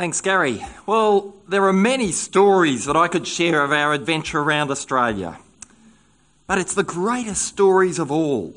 Thanks, 0.00 0.22
Gary. 0.22 0.64
Well, 0.86 1.34
there 1.46 1.66
are 1.66 1.74
many 1.74 2.10
stories 2.10 2.86
that 2.86 2.96
I 2.96 3.06
could 3.06 3.26
share 3.26 3.62
of 3.62 3.70
our 3.70 3.92
adventure 3.92 4.40
around 4.40 4.70
Australia. 4.70 5.38
But 6.46 6.56
it's 6.56 6.72
the 6.72 6.82
greatest 6.82 7.42
stories 7.44 7.98
of 7.98 8.10
all, 8.10 8.54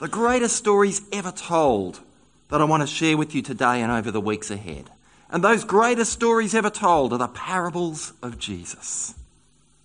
the 0.00 0.08
greatest 0.08 0.56
stories 0.56 1.02
ever 1.12 1.30
told, 1.30 2.00
that 2.48 2.60
I 2.60 2.64
want 2.64 2.80
to 2.80 2.88
share 2.88 3.16
with 3.16 3.36
you 3.36 3.40
today 3.40 3.82
and 3.82 3.92
over 3.92 4.10
the 4.10 4.20
weeks 4.20 4.50
ahead. 4.50 4.90
And 5.30 5.44
those 5.44 5.62
greatest 5.62 6.12
stories 6.12 6.56
ever 6.56 6.70
told 6.70 7.12
are 7.12 7.18
the 7.18 7.28
parables 7.28 8.12
of 8.20 8.40
Jesus. 8.40 9.14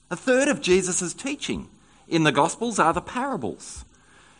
A 0.10 0.16
third 0.16 0.48
of 0.48 0.60
Jesus' 0.60 1.14
teaching 1.14 1.68
in 2.08 2.24
the 2.24 2.32
Gospels 2.32 2.80
are 2.80 2.94
the 2.94 3.00
parables. 3.00 3.86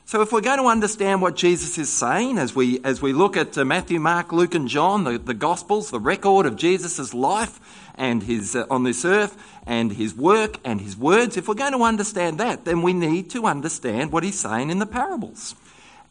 So, 0.10 0.24
if 0.24 0.32
we're 0.32 0.42
going 0.42 0.58
to 0.58 0.66
understand 0.66 1.22
what 1.22 1.36
Jesus 1.36 1.78
is 1.78 1.94
saying 1.94 2.40
as 2.40 2.56
we, 2.56 2.84
as 2.84 3.00
we 3.00 3.14
look 3.14 3.38
at 3.38 3.56
uh, 3.56 3.64
Matthew, 3.64 4.00
Mark, 4.00 4.32
Luke, 4.32 4.56
and 4.56 4.68
John, 4.68 5.04
the, 5.04 5.20
the 5.20 5.36
Gospels, 5.36 5.92
the 5.92 6.00
record 6.00 6.48
of 6.48 6.56
Jesus' 6.56 7.14
life 7.14 7.60
and 7.94 8.24
his, 8.24 8.56
uh, 8.56 8.66
on 8.72 8.82
this 8.82 9.06
earth, 9.06 9.38
and 9.68 9.92
his 9.92 10.16
work 10.16 10.58
and 10.66 10.82
his 10.82 10.98
words, 10.98 11.38
if 11.38 11.48
we're 11.48 11.54
going 11.54 11.74
to 11.74 11.84
understand 11.84 12.40
that, 12.40 12.66
then 12.66 12.82
we 12.82 12.92
need 12.92 13.30
to 13.30 13.46
understand 13.46 14.12
what 14.12 14.24
he's 14.24 14.40
saying 14.40 14.72
in 14.72 14.80
the 14.80 14.88
parables. 14.88 15.54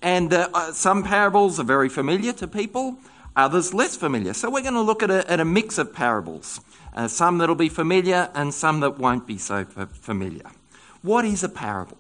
And 0.01 0.33
uh, 0.33 0.49
uh 0.55 0.71
some 0.71 1.03
parables 1.03 1.59
are 1.59 1.65
very 1.65 1.89
familiar 1.89 2.33
to 2.35 2.47
people, 2.47 2.99
others 3.35 3.75
less 3.75 3.97
familiar. 3.97 4.33
So, 4.33 4.49
we're 4.49 4.63
going 4.63 4.75
to 4.75 4.81
look 4.81 5.03
at 5.03 5.11
a, 5.11 5.29
at 5.29 5.41
a 5.41 5.45
mix 5.45 5.77
of 5.77 5.93
parables 5.93 6.61
uh, 6.95 7.09
some 7.09 7.39
that'll 7.39 7.57
be 7.57 7.69
familiar 7.69 8.31
and 8.33 8.55
some 8.55 8.79
that 8.79 9.01
won't 9.01 9.27
be 9.27 9.39
so 9.39 9.65
familiar. 9.65 10.45
What 11.03 11.25
is 11.25 11.43
a 11.43 11.49
parable? 11.49 11.99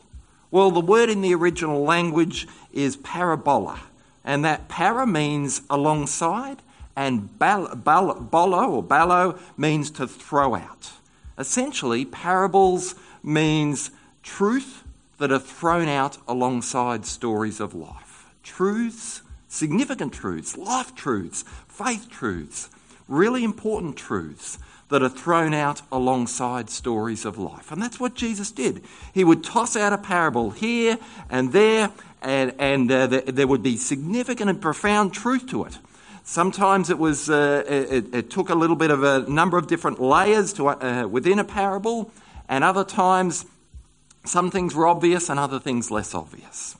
Well, 0.51 0.71
the 0.71 0.81
word 0.81 1.11
in 1.11 1.21
the 1.21 1.35
original 1.35 1.83
language 1.85 2.49
is 2.73 2.97
parabola, 2.97 3.81
and 4.25 4.45
that 4.45 4.69
para 4.69 5.07
means 5.07 5.61
alongside, 5.69 6.63
and 6.97 7.39
bolo 7.39 8.71
or 8.71 8.83
ballo 8.83 9.39
means 9.59 9.91
to 9.93 10.07
throw 10.07 10.55
out. 10.55 10.93
Essentially, 11.37 12.05
parables 12.05 12.95
means 13.23 13.91
truth 14.23 14.85
that 15.19 15.31
are 15.31 15.39
thrown 15.39 15.89
out 15.89 16.17
alongside 16.27 17.05
stories 17.05 17.61
of 17.61 17.75
life. 17.75 18.27
Truths, 18.43 19.23
significant 19.49 20.15
truths, 20.15 20.57
life 20.57 20.95
truths, 20.95 21.45
faith 21.69 22.09
truths, 22.09 22.71
really 23.07 23.45
important 23.45 23.97
truths 23.97 24.59
that 24.89 25.03
are 25.03 25.09
thrown 25.09 25.53
out 25.53 25.83
alongside 25.93 26.71
stories 26.71 27.25
of 27.25 27.39
life. 27.39 27.71
And 27.71 27.81
that's 27.81 28.01
what 28.01 28.15
Jesus 28.15 28.51
did. 28.51 28.83
He 29.13 29.23
would 29.23 29.45
toss 29.45 29.77
out 29.77 29.93
a 29.93 29.99
parable 29.99 30.51
here 30.51 30.99
and 31.29 31.53
there, 31.53 31.91
and, 32.23 32.55
and 32.59 32.91
uh, 32.91 33.07
there, 33.07 33.21
there 33.21 33.47
would 33.47 33.63
be 33.63 33.77
significant 33.77 34.49
and 34.49 34.61
profound 34.61 35.13
truth 35.13 35.47
to 35.49 35.65
it. 35.65 35.79
Sometimes 36.25 36.91
it 36.91 36.99
was 36.99 37.31
uh, 37.31 37.65
it, 37.67 38.15
it, 38.15 38.31
took 38.31 38.51
a 38.51 38.55
little 38.55 38.77
bit 38.77 38.91
of 38.91 39.03
a 39.03 39.21
number 39.21 39.57
of 39.57 39.67
different 39.67 39.99
layers 39.99 40.53
to, 40.55 40.69
uh, 40.69 41.07
within 41.07 41.39
a 41.39 41.45
parable, 41.45 42.11
and 42.49 42.63
other 42.65 42.85
times 42.85 43.47
some 44.25 44.51
things 44.51 44.75
were 44.75 44.87
obvious 44.87 45.31
and 45.31 45.41
other 45.41 45.59
things 45.59 45.91
less 45.91 46.15
obvious. 46.15 46.77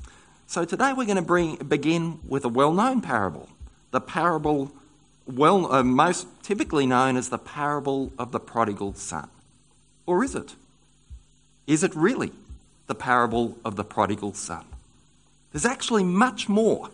So 0.47 0.65
today 0.65 0.93
we're 0.93 1.07
going 1.07 1.17
to 1.17 1.23
bring, 1.23 1.57
begin 1.57 2.21
with 2.29 2.45
a 2.45 2.49
well-known 2.49 3.01
parable, 3.01 3.49
the 3.91 4.01
parable 4.01 4.71
well, 5.29 5.71
uh, 5.71 5.83
most 5.83 6.27
typically 6.43 6.87
known 6.87 7.17
as 7.17 7.29
the 7.29 7.39
parable 7.39 8.13
of 8.19 8.33
the 8.33 8.41
prodigal 8.41 8.95
son. 8.95 9.29
Or 10.07 10.25
is 10.25 10.35
it? 10.35 10.55
Is 11.67 11.85
it 11.85 11.95
really 11.95 12.33
the 12.87 12.95
parable 12.95 13.59
of 13.65 13.77
the 13.77 13.85
prodigal 13.85 14.33
son? 14.33 14.65
There's 15.53 15.67
actually 15.67 16.03
much 16.03 16.49
more 16.49 16.89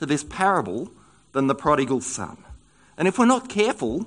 to 0.00 0.06
this 0.06 0.24
parable 0.24 0.90
than 1.32 1.46
the 1.46 1.54
prodigal 1.54 2.00
son. 2.00 2.38
And 2.96 3.06
if 3.06 3.16
we're 3.16 3.26
not 3.26 3.48
careful, 3.48 4.06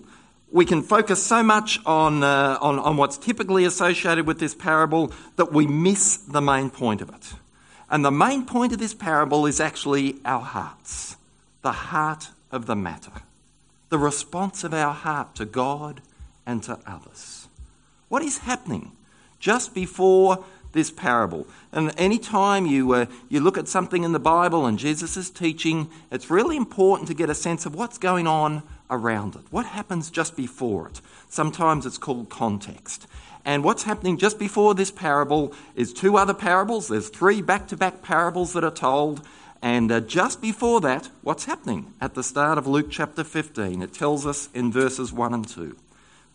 we 0.52 0.66
can 0.66 0.82
focus 0.82 1.24
so 1.24 1.42
much 1.42 1.80
on, 1.86 2.24
uh, 2.24 2.58
on, 2.60 2.78
on 2.78 2.98
what's 2.98 3.18
typically 3.18 3.64
associated 3.64 4.28
with 4.28 4.40
this 4.40 4.54
parable 4.54 5.14
that 5.38 5.54
we 5.54 5.66
miss 5.66 6.18
the 6.18 6.42
main 6.42 6.70
point 6.70 7.02
of 7.02 7.08
it. 7.10 7.34
And 7.90 8.04
the 8.04 8.12
main 8.12 8.46
point 8.46 8.74
of 8.74 8.80
this 8.80 8.94
parable 8.94 9.46
is 9.46 9.62
actually 9.62 10.18
our 10.26 10.42
hearts, 10.42 11.16
the 11.62 11.72
heart 11.72 12.30
of 12.52 12.66
the 12.66 12.76
matter 12.76 13.12
the 13.92 14.00
response 14.00 14.64
of 14.64 14.74
our 14.74 14.94
heart 14.94 15.36
to 15.36 15.44
God 15.44 16.02
and 16.46 16.64
to 16.64 16.80
others. 16.88 17.50
What 18.08 18.24
is 18.24 18.40
happening 18.40 18.94
just 19.38 19.76
before 19.76 20.46
this 20.72 20.90
parable? 20.90 21.46
And 21.74 21.94
any 21.98 22.18
time 22.18 22.66
you, 22.66 22.94
uh, 22.94 23.08
you 23.28 23.42
look 23.42 23.58
at 23.58 23.68
something 23.68 24.06
in 24.06 24.14
the 24.14 24.20
Bible 24.20 24.66
and 24.66 24.80
Jesus 24.80 25.18
is 25.18 25.30
teaching, 25.30 25.90
it's 26.10 26.30
really 26.30 26.56
important 26.56 27.10
to 27.10 27.14
get 27.14 27.30
a 27.30 27.36
sense 27.36 27.66
of 27.66 27.76
what's 27.76 27.98
going 27.98 28.28
on 28.28 28.64
around 28.90 29.36
it. 29.36 29.42
What 29.52 29.66
happens 29.66 30.10
just 30.10 30.38
before 30.38 30.88
it? 30.88 31.02
Sometimes 31.30 31.86
it's 31.86 31.98
called 31.98 32.30
context. 32.30 33.08
And 33.44 33.62
what's 33.62 33.84
happening 33.84 34.18
just 34.18 34.40
before 34.40 34.74
this 34.74 34.92
parable 34.92 35.52
is 35.76 35.92
two 35.92 36.16
other 36.16 36.34
parables. 36.34 36.88
There's 36.88 37.10
three 37.10 37.42
back 37.42 37.68
to 37.70 37.76
back 37.76 38.02
parables 38.02 38.54
that 38.54 38.64
are 38.64 38.72
told. 38.72 39.22
And 39.62 39.92
uh, 39.92 40.00
just 40.00 40.42
before 40.42 40.82
that, 40.82 41.10
what's 41.22 41.46
happening? 41.46 41.94
At 42.02 42.16
the 42.16 42.24
start 42.24 42.58
of 42.58 42.66
Luke 42.66 42.88
chapter 42.90 43.24
15, 43.24 43.82
it 43.82 43.94
tells 43.94 44.26
us 44.26 44.50
in 44.54 44.72
verses 44.72 45.14
1 45.14 45.34
and 45.34 45.48
2 45.48 45.76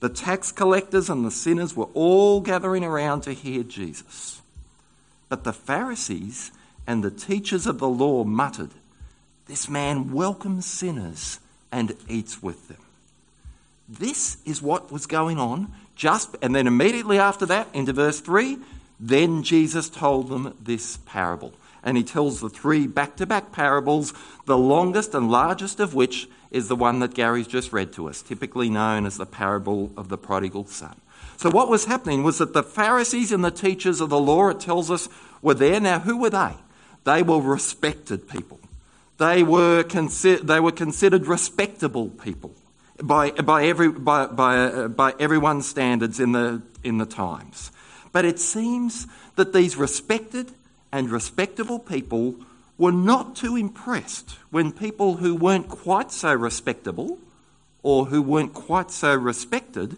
the 0.01 0.09
tax 0.11 0.53
collectors 0.53 1.09
and 1.09 1.25
the 1.25 1.31
sinners 1.31 1.75
were 1.75 1.89
all 1.95 2.41
gathering 2.41 2.85
around 2.85 3.23
to 3.23 3.33
hear 3.33 3.63
Jesus. 3.63 4.43
But 5.29 5.45
the 5.45 5.53
Pharisees 5.55 6.53
and 6.87 7.03
the 7.03 7.11
teachers 7.11 7.67
of 7.67 7.79
the 7.79 7.89
law 7.89 8.23
muttered, 8.23 8.71
This 9.47 9.69
man 9.69 10.13
welcomes 10.13 10.67
sinners 10.67 11.41
and 11.73 11.97
eats 12.09 12.43
with 12.43 12.69
them. 12.69 12.77
This 13.89 14.37
is 14.45 14.61
what 14.61 14.93
was 14.93 15.07
going 15.07 15.39
on 15.39 15.73
just, 15.95 16.37
and 16.43 16.55
then 16.55 16.67
immediately 16.67 17.19
after 17.19 17.47
that, 17.47 17.69
into 17.73 17.95
verse 17.95 18.21
3, 18.21 18.59
then 19.01 19.43
Jesus 19.43 19.89
told 19.89 20.29
them 20.29 20.55
this 20.63 20.99
parable 20.99 21.53
and 21.87 21.97
he 21.97 22.03
tells 22.03 22.41
the 22.41 22.51
three 22.51 22.89
back 22.89 23.17
to 23.17 23.25
back 23.25 23.53
parables, 23.53 24.13
the 24.45 24.59
longest 24.59 25.15
and 25.15 25.31
largest 25.31 25.79
of 25.79 25.95
which 25.95 26.29
is 26.51 26.67
the 26.67 26.75
one 26.75 26.99
that 26.99 27.15
Gary's 27.15 27.47
just 27.47 27.73
read 27.73 27.93
to 27.93 28.09
us, 28.09 28.23
typically 28.23 28.69
known 28.69 29.07
as 29.07 29.17
the 29.17 29.25
parable 29.25 29.93
of 29.97 30.09
the 30.09 30.19
prodigal 30.19 30.67
son. 30.67 31.01
So, 31.37 31.49
what 31.49 31.69
was 31.69 31.85
happening 31.85 32.25
was 32.25 32.39
that 32.39 32.55
the 32.55 32.65
Pharisees 32.65 33.31
and 33.31 33.45
the 33.45 33.53
teachers 33.53 34.01
of 34.01 34.11
the 34.11 34.19
law, 34.19 34.49
it 34.49 34.59
tells 34.59 34.91
us, 34.91 35.09
were 35.41 35.55
there. 35.55 35.79
Now, 35.79 36.01
who 36.01 36.17
were 36.17 36.31
they? 36.31 36.55
They 37.05 37.23
were 37.23 37.41
respected 37.41 38.29
people. 38.29 38.59
They 39.19 39.45
were, 39.45 39.85
consi- 39.85 40.41
they 40.41 40.59
were 40.59 40.73
considered 40.73 41.27
respectable 41.27 42.09
people 42.09 42.53
by, 43.01 43.31
by, 43.31 43.67
every, 43.67 43.91
by, 43.91 44.27
by, 44.27 44.59
uh, 44.59 44.89
by 44.89 45.15
everyone's 45.21 45.69
standards 45.69 46.19
in 46.19 46.33
the, 46.33 46.63
in 46.83 46.99
the 46.99 47.07
times. 47.07 47.71
But 48.11 48.25
it 48.25 48.41
seems 48.41 49.07
that 49.37 49.53
these 49.53 49.77
respected 49.77 50.51
and 50.93 51.11
respectable 51.11 51.79
people 51.79 52.37
were 52.79 52.93
not 52.93 53.37
too 53.37 53.57
impressed 53.57 54.33
when 54.51 54.73
people 54.73 55.17
who 55.17 55.35
weren't 55.35 55.69
quite 55.69 56.13
so 56.13 56.33
respectable 56.35 57.19
or 57.83 58.07
who 58.07 58.21
weren't 58.21 58.53
quite 58.53 58.91
so 58.91 59.15
respected 59.15 59.97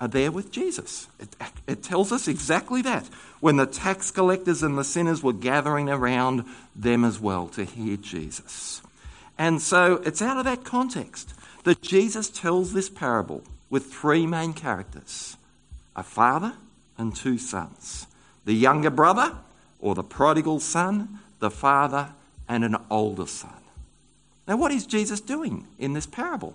are 0.00 0.08
there 0.08 0.30
with 0.30 0.52
Jesus. 0.52 1.08
It, 1.18 1.28
it, 1.66 1.82
tells 1.82 2.12
us 2.12 2.28
exactly 2.28 2.82
that 2.82 3.06
when 3.40 3.56
the 3.56 3.66
tax 3.66 4.10
collectors 4.10 4.62
and 4.62 4.78
the 4.78 4.84
sinners 4.84 5.22
were 5.22 5.32
gathering 5.32 5.88
around 5.88 6.44
them 6.76 7.04
as 7.04 7.18
well 7.18 7.48
to 7.48 7.64
hear 7.64 7.96
Jesus. 7.96 8.80
And 9.36 9.60
so 9.60 9.96
it's 10.04 10.22
out 10.22 10.36
of 10.36 10.44
that 10.44 10.64
context 10.64 11.34
that 11.64 11.82
Jesus 11.82 12.28
tells 12.28 12.72
this 12.72 12.88
parable 12.88 13.42
with 13.70 13.86
three 13.86 14.26
main 14.26 14.52
characters 14.52 15.36
a 15.96 16.02
father 16.04 16.52
and 16.96 17.14
two 17.14 17.38
sons. 17.38 18.06
The 18.44 18.54
younger 18.54 18.90
brother 18.90 19.36
or 19.80 19.94
the 19.94 20.02
prodigal 20.02 20.60
son, 20.60 21.20
the 21.38 21.50
father, 21.50 22.08
and 22.48 22.64
an 22.64 22.76
older 22.90 23.26
son. 23.26 23.50
Now, 24.46 24.56
what 24.56 24.72
is 24.72 24.86
Jesus 24.86 25.20
doing 25.20 25.66
in 25.78 25.92
this 25.92 26.06
parable? 26.06 26.54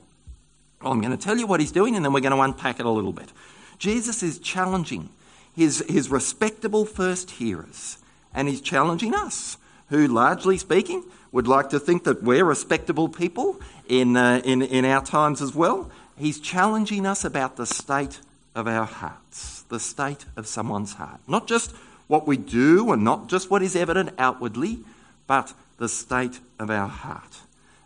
Well, 0.82 0.92
I'm 0.92 1.00
going 1.00 1.16
to 1.16 1.24
tell 1.24 1.38
you 1.38 1.48
what 1.48 1.60
he's 1.60 1.72
doing 1.72 1.96
and 1.96 2.04
then 2.04 2.12
we're 2.12 2.22
going 2.22 2.36
to 2.36 2.42
unpack 2.42 2.80
it 2.80 2.86
a 2.86 2.90
little 2.90 3.14
bit. 3.14 3.32
Jesus 3.78 4.24
is 4.24 4.40
challenging 4.40 5.10
his, 5.56 5.84
his 5.88 6.10
respectable 6.10 6.86
first 6.86 7.32
hearers 7.32 7.98
and 8.34 8.48
he's 8.48 8.62
challenging 8.62 9.14
us, 9.14 9.58
who, 9.90 10.08
largely 10.08 10.58
speaking, 10.58 11.04
would 11.32 11.48
like 11.48 11.70
to 11.70 11.80
think 11.80 12.04
that 12.04 12.24
we're 12.24 12.44
respectable 12.44 13.08
people 13.08 13.60
in, 13.88 14.18
uh, 14.18 14.42
in, 14.44 14.62
in 14.62 14.86
our 14.86 15.04
times 15.04 15.42
as 15.42 15.54
well. 15.54 15.90
He's 16.18 16.40
challenging 16.40 17.06
us 17.06 17.24
about 17.24 17.58
the 17.58 17.66
state 17.66 18.20
of 18.56 18.68
our 18.68 18.86
hearts, 18.86 19.64
the 19.64 19.80
state 19.80 20.26
of 20.36 20.48
someone's 20.48 20.94
heart. 20.94 21.20
Not 21.28 21.48
just 21.48 21.74
what 22.08 22.28
we 22.28 22.38
do 22.38 22.92
and 22.92 23.04
not 23.04 23.28
just 23.28 23.50
what 23.50 23.62
is 23.62 23.76
evident 23.76 24.12
outwardly, 24.18 24.80
but 25.28 25.54
the 25.78 25.90
state 25.90 26.40
of 26.60 26.70
our 26.70 26.88
heart. 26.88 27.40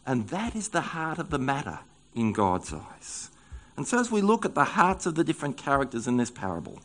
And 0.06 0.28
that 0.30 0.56
is 0.56 0.70
the 0.70 0.82
heart 0.82 1.20
of 1.20 1.30
the 1.30 1.40
matter 1.40 1.80
in 2.16 2.34
God's 2.34 2.74
eyes. 2.74 3.30
And 3.76 3.88
so, 3.88 4.00
as 4.00 4.12
we 4.12 4.22
look 4.22 4.44
at 4.46 4.56
the 4.56 4.64
hearts 4.64 5.06
of 5.06 5.16
the 5.16 5.24
different 5.24 5.58
characters 5.58 6.08
in 6.08 6.18
this 6.18 6.32
parable, 6.32 6.80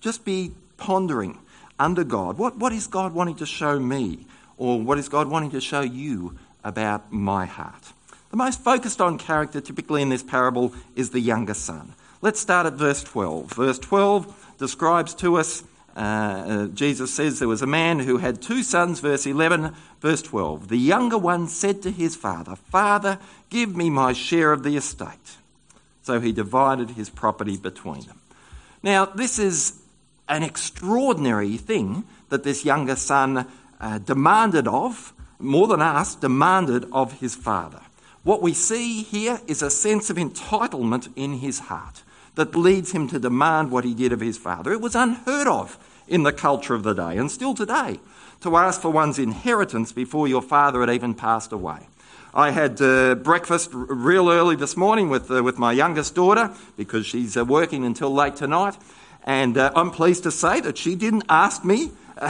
just 0.00 0.24
be 0.24 0.52
pondering 0.76 1.38
under 1.78 2.04
God 2.04 2.38
what, 2.38 2.56
what 2.56 2.72
is 2.72 2.86
God 2.86 3.14
wanting 3.14 3.36
to 3.36 3.46
show 3.46 3.78
me, 3.78 4.26
or 4.56 4.80
what 4.80 4.98
is 4.98 5.08
God 5.08 5.28
wanting 5.28 5.52
to 5.52 5.60
show 5.60 5.80
you 5.80 6.38
about 6.64 7.12
my 7.12 7.46
heart? 7.46 7.92
The 8.30 8.36
most 8.36 8.60
focused 8.60 9.00
on 9.00 9.16
character, 9.16 9.60
typically 9.60 10.02
in 10.02 10.10
this 10.10 10.22
parable, 10.22 10.74
is 10.94 11.10
the 11.10 11.20
younger 11.20 11.54
son. 11.54 11.94
Let's 12.20 12.40
start 12.40 12.66
at 12.66 12.74
verse 12.74 13.02
12. 13.02 13.52
Verse 13.52 13.78
12 13.78 14.54
describes 14.58 15.14
to 15.14 15.36
us 15.36 15.62
uh, 15.98 16.00
uh, 16.00 16.66
Jesus 16.68 17.12
says 17.12 17.40
there 17.40 17.48
was 17.48 17.60
a 17.60 17.66
man 17.66 17.98
who 17.98 18.18
had 18.18 18.40
two 18.40 18.62
sons, 18.62 19.00
verse 19.00 19.26
11, 19.26 19.74
verse 20.00 20.22
12. 20.22 20.68
The 20.68 20.78
younger 20.78 21.18
one 21.18 21.48
said 21.48 21.82
to 21.82 21.90
his 21.90 22.14
father, 22.14 22.54
Father, 22.54 23.18
give 23.50 23.76
me 23.76 23.90
my 23.90 24.12
share 24.12 24.52
of 24.52 24.62
the 24.62 24.76
estate. 24.76 25.36
So 26.02 26.20
he 26.20 26.30
divided 26.30 26.90
his 26.90 27.10
property 27.10 27.56
between 27.56 28.02
them. 28.02 28.20
Now, 28.80 29.06
this 29.06 29.40
is 29.40 29.82
an 30.28 30.44
extraordinary 30.44 31.56
thing 31.56 32.04
that 32.28 32.44
this 32.44 32.64
younger 32.64 32.94
son 32.94 33.48
uh, 33.80 33.98
demanded 33.98 34.68
of, 34.68 35.12
more 35.40 35.66
than 35.66 35.82
asked, 35.82 36.20
demanded 36.20 36.86
of 36.92 37.18
his 37.18 37.34
father. 37.34 37.80
What 38.22 38.40
we 38.40 38.54
see 38.54 39.02
here 39.02 39.40
is 39.48 39.62
a 39.62 39.70
sense 39.70 40.10
of 40.10 40.16
entitlement 40.16 41.08
in 41.16 41.38
his 41.38 41.58
heart 41.58 42.04
that 42.36 42.54
leads 42.54 42.92
him 42.92 43.08
to 43.08 43.18
demand 43.18 43.72
what 43.72 43.84
he 43.84 43.94
did 43.94 44.12
of 44.12 44.20
his 44.20 44.38
father. 44.38 44.72
It 44.72 44.80
was 44.80 44.94
unheard 44.94 45.48
of 45.48 45.76
in 46.08 46.22
the 46.22 46.32
culture 46.32 46.74
of 46.74 46.82
the 46.82 46.94
day, 46.94 47.16
and 47.16 47.30
still 47.30 47.54
today, 47.54 48.00
to 48.40 48.56
ask 48.56 48.80
for 48.80 48.90
one's 48.90 49.18
inheritance 49.18 49.92
before 49.92 50.28
your 50.28 50.42
father 50.42 50.80
had 50.80 50.90
even 50.90 51.14
passed 51.14 51.52
away. 51.52 51.88
I 52.34 52.50
had 52.50 52.80
uh, 52.80 53.14
breakfast 53.16 53.70
r- 53.74 53.80
real 53.80 54.30
early 54.30 54.56
this 54.56 54.76
morning 54.76 55.08
with, 55.08 55.30
uh, 55.30 55.42
with 55.42 55.58
my 55.58 55.72
youngest 55.72 56.14
daughter 56.14 56.54
because 56.76 57.06
she's 57.06 57.36
uh, 57.36 57.44
working 57.44 57.84
until 57.84 58.12
late 58.12 58.36
tonight, 58.36 58.76
and 59.24 59.56
uh, 59.56 59.72
I'm 59.74 59.90
pleased 59.90 60.22
to 60.24 60.30
say 60.30 60.60
that 60.60 60.78
she 60.78 60.94
didn't 60.94 61.24
ask 61.28 61.64
me 61.64 61.90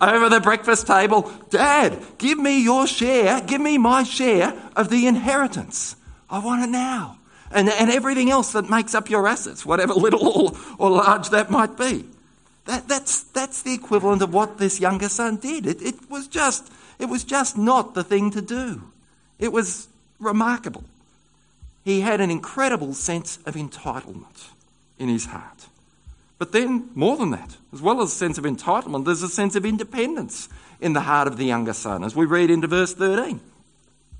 over 0.00 0.28
the 0.28 0.40
breakfast 0.42 0.86
table, 0.86 1.32
Dad, 1.50 1.98
give 2.18 2.38
me 2.38 2.62
your 2.62 2.86
share, 2.86 3.40
give 3.40 3.60
me 3.60 3.78
my 3.78 4.02
share 4.02 4.54
of 4.76 4.90
the 4.90 5.06
inheritance. 5.06 5.96
I 6.28 6.38
want 6.38 6.62
it 6.62 6.70
now 6.70 7.18
and, 7.50 7.68
and 7.68 7.90
everything 7.90 8.30
else 8.30 8.52
that 8.52 8.70
makes 8.70 8.94
up 8.94 9.10
your 9.10 9.26
assets, 9.26 9.66
whatever 9.66 9.94
little 9.94 10.56
or 10.78 10.90
large 10.90 11.30
that 11.30 11.50
might 11.50 11.76
be. 11.76 12.04
That, 12.70 12.86
that's, 12.86 13.24
that's 13.24 13.62
the 13.62 13.74
equivalent 13.74 14.22
of 14.22 14.32
what 14.32 14.58
this 14.58 14.78
younger 14.78 15.08
son 15.08 15.38
did. 15.38 15.66
It, 15.66 15.82
it, 15.82 16.08
was 16.08 16.28
just, 16.28 16.72
it 17.00 17.06
was 17.06 17.24
just 17.24 17.58
not 17.58 17.94
the 17.94 18.04
thing 18.04 18.30
to 18.30 18.40
do. 18.40 18.82
It 19.40 19.50
was 19.52 19.88
remarkable. 20.20 20.84
He 21.84 22.02
had 22.02 22.20
an 22.20 22.30
incredible 22.30 22.94
sense 22.94 23.40
of 23.44 23.56
entitlement 23.56 24.50
in 25.00 25.08
his 25.08 25.26
heart. 25.26 25.66
But 26.38 26.52
then, 26.52 26.90
more 26.94 27.16
than 27.16 27.32
that, 27.32 27.56
as 27.72 27.82
well 27.82 28.00
as 28.02 28.12
a 28.12 28.14
sense 28.14 28.38
of 28.38 28.44
entitlement, 28.44 29.04
there's 29.04 29.24
a 29.24 29.28
sense 29.28 29.56
of 29.56 29.66
independence 29.66 30.48
in 30.80 30.92
the 30.92 31.00
heart 31.00 31.26
of 31.26 31.38
the 31.38 31.46
younger 31.46 31.72
son. 31.72 32.04
As 32.04 32.14
we 32.14 32.24
read 32.24 32.52
into 32.52 32.68
verse 32.68 32.94
13, 32.94 33.40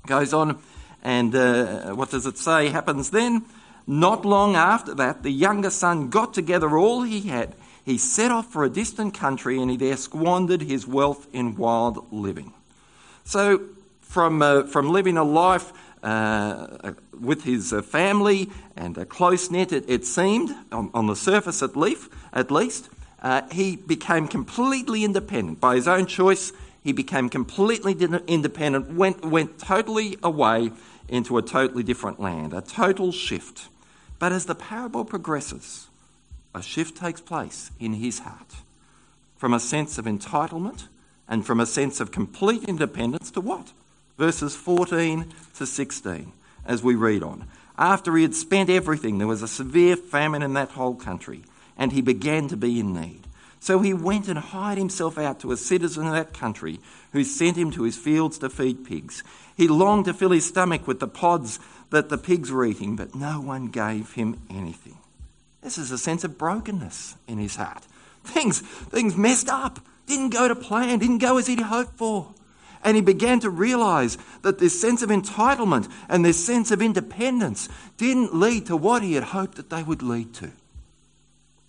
it 0.03 0.07
goes 0.07 0.33
on, 0.33 0.59
and 1.01 1.33
uh, 1.33 1.91
what 1.91 2.11
does 2.11 2.25
it 2.25 2.37
say 2.37 2.67
happens 2.67 3.11
then? 3.11 3.45
Not 3.87 4.25
long 4.25 4.57
after 4.57 4.93
that, 4.95 5.23
the 5.23 5.31
younger 5.31 5.69
son 5.69 6.09
got 6.09 6.33
together 6.33 6.77
all 6.77 7.03
he 7.03 7.21
had. 7.21 7.55
He 7.85 7.97
set 7.97 8.31
off 8.31 8.51
for 8.51 8.63
a 8.63 8.69
distant 8.69 9.13
country 9.13 9.59
and 9.59 9.71
he 9.71 9.77
there 9.77 9.97
squandered 9.97 10.61
his 10.61 10.85
wealth 10.85 11.27
in 11.33 11.55
wild 11.55 12.11
living. 12.11 12.53
So, 13.23 13.61
from, 14.01 14.41
uh, 14.41 14.63
from 14.63 14.91
living 14.91 15.17
a 15.17 15.23
life 15.23 15.71
uh, 16.03 16.93
with 17.19 17.43
his 17.43 17.71
uh, 17.71 17.81
family 17.81 18.49
and 18.75 18.97
a 18.97 19.05
close 19.05 19.49
knit, 19.49 19.71
it, 19.71 19.85
it 19.87 20.05
seemed, 20.05 20.53
on, 20.71 20.89
on, 20.93 21.07
the 21.07 21.15
surface 21.15 21.61
at 21.63 21.75
least, 21.75 22.09
at 22.33 22.51
least 22.51 22.89
uh, 23.21 23.43
he 23.51 23.75
became 23.75 24.27
completely 24.27 25.03
independent. 25.03 25.59
By 25.59 25.75
his 25.75 25.87
own 25.87 26.07
choice, 26.07 26.51
he 26.83 26.91
became 26.91 27.29
completely 27.29 27.93
independent, 28.27 28.91
went, 28.93 29.23
went 29.23 29.59
totally 29.59 30.17
away 30.23 30.71
into 31.07 31.37
a 31.37 31.41
totally 31.41 31.83
different 31.83 32.19
land, 32.19 32.53
a 32.53 32.61
total 32.61 33.11
shift. 33.11 33.67
But 34.17 34.31
as 34.31 34.45
the 34.45 34.55
parable 34.55 35.05
progresses, 35.05 35.87
a 36.53 36.61
shift 36.61 36.97
takes 36.97 37.21
place 37.21 37.71
in 37.79 37.93
his 37.93 38.19
heart 38.19 38.55
from 39.37 39.53
a 39.53 39.59
sense 39.59 39.97
of 39.97 40.05
entitlement 40.05 40.87
and 41.27 41.45
from 41.45 41.59
a 41.59 41.65
sense 41.65 41.99
of 41.99 42.11
complete 42.11 42.63
independence 42.65 43.31
to 43.31 43.41
what? 43.41 43.71
Verses 44.17 44.55
14 44.55 45.33
to 45.55 45.65
16, 45.65 46.31
as 46.65 46.83
we 46.83 46.93
read 46.93 47.23
on. 47.23 47.47
After 47.77 48.15
he 48.15 48.21
had 48.21 48.35
spent 48.35 48.69
everything, 48.69 49.17
there 49.17 49.27
was 49.27 49.41
a 49.41 49.47
severe 49.47 49.95
famine 49.95 50.43
in 50.43 50.53
that 50.53 50.71
whole 50.71 50.93
country, 50.93 51.41
and 51.77 51.91
he 51.91 52.01
began 52.01 52.47
to 52.49 52.57
be 52.57 52.79
in 52.79 52.93
need. 52.93 53.21
So 53.59 53.79
he 53.79 53.93
went 53.93 54.27
and 54.27 54.37
hired 54.37 54.77
himself 54.77 55.17
out 55.17 55.39
to 55.39 55.51
a 55.51 55.57
citizen 55.57 56.05
of 56.05 56.13
that 56.13 56.33
country 56.33 56.79
who 57.13 57.23
sent 57.23 57.57
him 57.57 57.71
to 57.71 57.83
his 57.83 57.97
fields 57.97 58.37
to 58.39 58.49
feed 58.49 58.85
pigs. 58.85 59.23
He 59.57 59.67
longed 59.67 60.05
to 60.05 60.13
fill 60.13 60.31
his 60.31 60.47
stomach 60.47 60.85
with 60.85 60.99
the 60.99 61.07
pods 61.07 61.59
that 61.89 62.09
the 62.09 62.17
pigs 62.17 62.51
were 62.51 62.65
eating, 62.65 62.95
but 62.95 63.15
no 63.15 63.41
one 63.41 63.67
gave 63.67 64.13
him 64.13 64.39
anything. 64.49 64.97
This 65.61 65.77
is 65.77 65.91
a 65.91 65.97
sense 65.97 66.23
of 66.23 66.37
brokenness 66.37 67.15
in 67.27 67.37
his 67.37 67.55
heart. 67.55 67.83
Things, 68.23 68.59
things 68.59 69.15
messed 69.15 69.49
up, 69.49 69.79
didn't 70.07 70.29
go 70.29 70.47
to 70.47 70.55
plan, 70.55 70.99
didn't 70.99 71.19
go 71.19 71.37
as 71.37 71.47
he'd 71.47 71.59
hoped 71.59 71.97
for. 71.97 72.33
And 72.83 72.95
he 72.95 73.01
began 73.01 73.39
to 73.41 73.49
realize 73.49 74.17
that 74.41 74.57
this 74.57 74.79
sense 74.79 75.03
of 75.03 75.09
entitlement 75.09 75.91
and 76.09 76.25
this 76.25 76.43
sense 76.43 76.71
of 76.71 76.81
independence 76.81 77.69
didn't 77.97 78.33
lead 78.33 78.65
to 78.67 78.77
what 78.77 79.03
he 79.03 79.13
had 79.13 79.25
hoped 79.25 79.55
that 79.55 79.69
they 79.69 79.83
would 79.83 80.01
lead 80.01 80.33
to. 80.35 80.51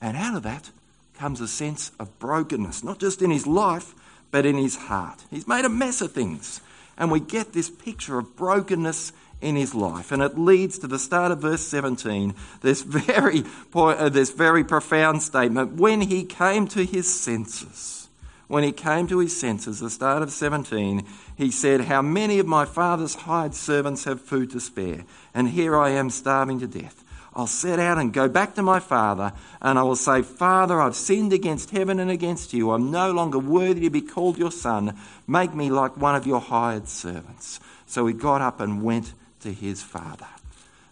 And 0.00 0.16
out 0.16 0.36
of 0.36 0.42
that 0.42 0.70
comes 1.18 1.40
a 1.40 1.48
sense 1.48 1.92
of 2.00 2.18
brokenness, 2.18 2.82
not 2.82 2.98
just 2.98 3.20
in 3.20 3.30
his 3.30 3.46
life, 3.46 3.94
but 4.30 4.46
in 4.46 4.56
his 4.56 4.76
heart. 4.76 5.22
He's 5.30 5.46
made 5.46 5.66
a 5.66 5.68
mess 5.68 6.00
of 6.00 6.12
things 6.12 6.62
and 6.96 7.10
we 7.10 7.20
get 7.20 7.52
this 7.52 7.70
picture 7.70 8.18
of 8.18 8.36
brokenness 8.36 9.12
in 9.42 9.56
his 9.56 9.74
life. 9.74 10.12
And 10.12 10.22
it 10.22 10.38
leads 10.38 10.78
to 10.78 10.86
the 10.86 10.98
start 10.98 11.32
of 11.32 11.40
verse 11.40 11.62
17, 11.62 12.34
this 12.62 12.82
very, 12.82 13.44
uh, 13.74 14.08
this 14.08 14.30
very 14.30 14.64
profound 14.64 15.22
statement. 15.22 15.74
When 15.74 16.00
he 16.00 16.24
came 16.24 16.66
to 16.68 16.84
his 16.84 17.12
senses, 17.12 18.08
when 18.48 18.64
he 18.64 18.72
came 18.72 19.06
to 19.08 19.18
his 19.18 19.38
senses, 19.38 19.80
the 19.80 19.90
start 19.90 20.22
of 20.22 20.30
17, 20.30 21.06
he 21.36 21.50
said, 21.50 21.82
How 21.82 22.02
many 22.02 22.38
of 22.38 22.46
my 22.46 22.64
father's 22.64 23.14
hired 23.14 23.54
servants 23.54 24.04
have 24.04 24.20
food 24.20 24.50
to 24.50 24.60
spare? 24.60 25.04
And 25.34 25.48
here 25.48 25.76
I 25.76 25.90
am 25.90 26.10
starving 26.10 26.60
to 26.60 26.66
death. 26.66 27.02
I'll 27.34 27.46
set 27.46 27.78
out 27.78 27.96
and 27.96 28.12
go 28.12 28.28
back 28.28 28.54
to 28.56 28.62
my 28.62 28.78
father, 28.78 29.32
and 29.62 29.78
I 29.78 29.82
will 29.84 29.96
say, 29.96 30.20
Father, 30.20 30.80
I've 30.80 30.94
sinned 30.94 31.32
against 31.32 31.70
heaven 31.70 31.98
and 31.98 32.10
against 32.10 32.52
you. 32.52 32.72
I'm 32.72 32.90
no 32.90 33.10
longer 33.10 33.38
worthy 33.38 33.82
to 33.82 33.90
be 33.90 34.02
called 34.02 34.36
your 34.36 34.52
son. 34.52 34.98
Make 35.26 35.54
me 35.54 35.70
like 35.70 35.96
one 35.96 36.14
of 36.14 36.26
your 36.26 36.40
hired 36.40 36.88
servants. 36.88 37.58
So 37.86 38.06
he 38.06 38.12
got 38.12 38.42
up 38.42 38.60
and 38.60 38.82
went 38.82 39.14
to 39.42 39.52
his 39.52 39.82
father. 39.82 40.26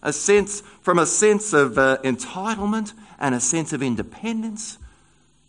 A 0.03 0.13
sense, 0.13 0.61
from 0.81 0.97
a 0.97 1.05
sense 1.05 1.53
of 1.53 1.77
uh, 1.77 1.97
entitlement 2.03 2.93
and 3.19 3.35
a 3.35 3.39
sense 3.39 3.73
of 3.73 3.83
independence 3.83 4.77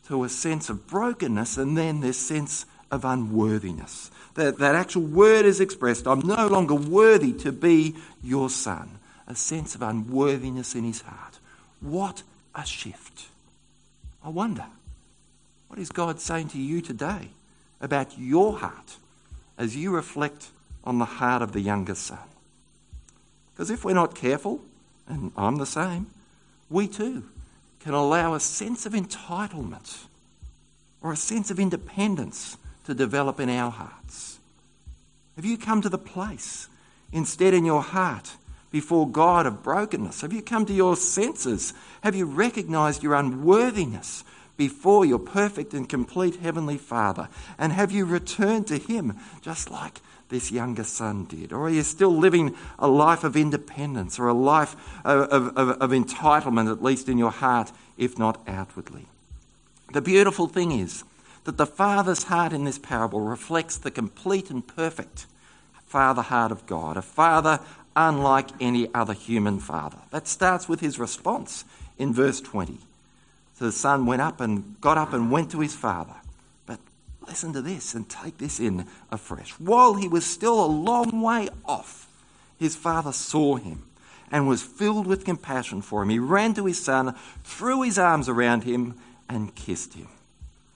to 0.08 0.24
a 0.24 0.28
sense 0.28 0.68
of 0.68 0.86
brokenness, 0.88 1.56
and 1.56 1.76
then 1.76 2.00
this 2.00 2.18
sense 2.18 2.66
of 2.90 3.04
unworthiness. 3.04 4.10
That, 4.34 4.58
that 4.58 4.74
actual 4.74 5.02
word 5.02 5.46
is 5.46 5.60
expressed 5.60 6.06
I'm 6.06 6.20
no 6.20 6.46
longer 6.48 6.74
worthy 6.74 7.32
to 7.34 7.52
be 7.52 7.94
your 8.22 8.50
son 8.50 8.98
a 9.26 9.34
sense 9.34 9.74
of 9.74 9.82
unworthiness 9.82 10.74
in 10.74 10.84
his 10.84 11.00
heart. 11.00 11.38
What 11.80 12.22
a 12.54 12.66
shift. 12.66 13.28
I 14.24 14.28
wonder, 14.28 14.66
what 15.68 15.78
is 15.78 15.88
God 15.88 16.20
saying 16.20 16.48
to 16.48 16.58
you 16.58 16.80
today 16.80 17.30
about 17.80 18.18
your 18.18 18.58
heart 18.58 18.96
as 19.56 19.74
you 19.74 19.90
reflect 19.90 20.48
on 20.84 20.98
the 20.98 21.04
heart 21.04 21.42
of 21.42 21.52
the 21.52 21.60
younger 21.60 21.94
son? 21.94 22.18
Because 23.54 23.70
if 23.70 23.84
we're 23.84 23.94
not 23.94 24.14
careful, 24.14 24.60
and 25.08 25.32
I'm 25.36 25.56
the 25.56 25.66
same, 25.66 26.06
we 26.70 26.88
too 26.88 27.24
can 27.80 27.94
allow 27.94 28.34
a 28.34 28.40
sense 28.40 28.86
of 28.86 28.92
entitlement 28.92 30.04
or 31.02 31.12
a 31.12 31.16
sense 31.16 31.50
of 31.50 31.58
independence 31.58 32.56
to 32.84 32.94
develop 32.94 33.40
in 33.40 33.48
our 33.48 33.70
hearts. 33.70 34.38
Have 35.36 35.44
you 35.44 35.58
come 35.58 35.82
to 35.82 35.88
the 35.88 35.98
place 35.98 36.68
instead 37.12 37.54
in 37.54 37.64
your 37.64 37.82
heart 37.82 38.36
before 38.70 39.08
God 39.08 39.46
of 39.46 39.62
brokenness? 39.62 40.20
Have 40.20 40.32
you 40.32 40.42
come 40.42 40.64
to 40.66 40.72
your 40.72 40.96
senses? 40.96 41.74
Have 42.02 42.14
you 42.14 42.24
recognized 42.24 43.02
your 43.02 43.14
unworthiness 43.14 44.24
before 44.56 45.04
your 45.04 45.18
perfect 45.18 45.74
and 45.74 45.88
complete 45.88 46.36
Heavenly 46.36 46.78
Father? 46.78 47.28
And 47.58 47.72
have 47.72 47.90
you 47.90 48.04
returned 48.04 48.66
to 48.68 48.78
Him 48.78 49.18
just 49.40 49.70
like 49.70 50.00
this 50.32 50.50
younger 50.50 50.82
son 50.82 51.26
did? 51.26 51.52
Or 51.52 51.66
are 51.66 51.70
you 51.70 51.84
still 51.84 52.16
living 52.16 52.56
a 52.78 52.88
life 52.88 53.22
of 53.22 53.36
independence 53.36 54.18
or 54.18 54.26
a 54.26 54.34
life 54.34 54.74
of, 55.04 55.56
of, 55.56 55.68
of, 55.80 55.90
entitlement, 55.90 56.72
at 56.72 56.82
least 56.82 57.08
in 57.08 57.18
your 57.18 57.30
heart, 57.30 57.70
if 57.96 58.18
not 58.18 58.40
outwardly? 58.48 59.06
The 59.92 60.00
beautiful 60.00 60.48
thing 60.48 60.72
is 60.72 61.04
that 61.44 61.58
the 61.58 61.66
Father's 61.66 62.24
heart 62.24 62.52
in 62.52 62.64
this 62.64 62.78
parable 62.78 63.20
reflects 63.20 63.76
the 63.76 63.90
complete 63.90 64.50
and 64.50 64.66
perfect 64.66 65.26
Father 65.86 66.22
heart 66.22 66.50
of 66.50 66.66
God, 66.66 66.96
a 66.96 67.02
Father 67.02 67.60
unlike 67.94 68.48
any 68.60 68.88
other 68.94 69.12
human 69.12 69.60
father. 69.60 69.98
That 70.10 70.26
starts 70.26 70.68
with 70.68 70.80
his 70.80 70.98
response 70.98 71.64
in 71.98 72.14
verse 72.14 72.40
20. 72.40 72.78
So 73.58 73.66
the 73.66 73.72
son 73.72 74.06
went 74.06 74.22
up 74.22 74.40
and 74.40 74.80
got 74.80 74.98
up 74.98 75.12
and 75.12 75.30
went 75.30 75.50
to 75.50 75.60
his 75.60 75.74
father. 75.74 76.14
Listen 77.32 77.54
to 77.54 77.62
this 77.62 77.94
and 77.94 78.06
take 78.10 78.36
this 78.36 78.60
in 78.60 78.84
afresh. 79.10 79.52
While 79.52 79.94
he 79.94 80.06
was 80.06 80.26
still 80.26 80.62
a 80.62 80.66
long 80.66 81.22
way 81.22 81.48
off, 81.64 82.06
his 82.58 82.76
father 82.76 83.10
saw 83.10 83.56
him 83.56 83.84
and 84.30 84.46
was 84.46 84.62
filled 84.62 85.06
with 85.06 85.24
compassion 85.24 85.80
for 85.80 86.02
him. 86.02 86.10
He 86.10 86.18
ran 86.18 86.52
to 86.52 86.66
his 86.66 86.84
son, 86.84 87.14
threw 87.42 87.80
his 87.80 87.98
arms 87.98 88.28
around 88.28 88.64
him, 88.64 88.96
and 89.30 89.54
kissed 89.54 89.94
him 89.94 90.08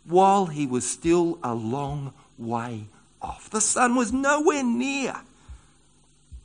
while 0.05 0.47
he 0.47 0.67
was 0.67 0.89
still 0.89 1.39
a 1.43 1.53
long 1.53 2.15
way 2.39 2.85
off. 3.21 3.51
The 3.51 3.61
son 3.61 3.95
was 3.95 4.11
nowhere 4.11 4.65
near 4.65 5.15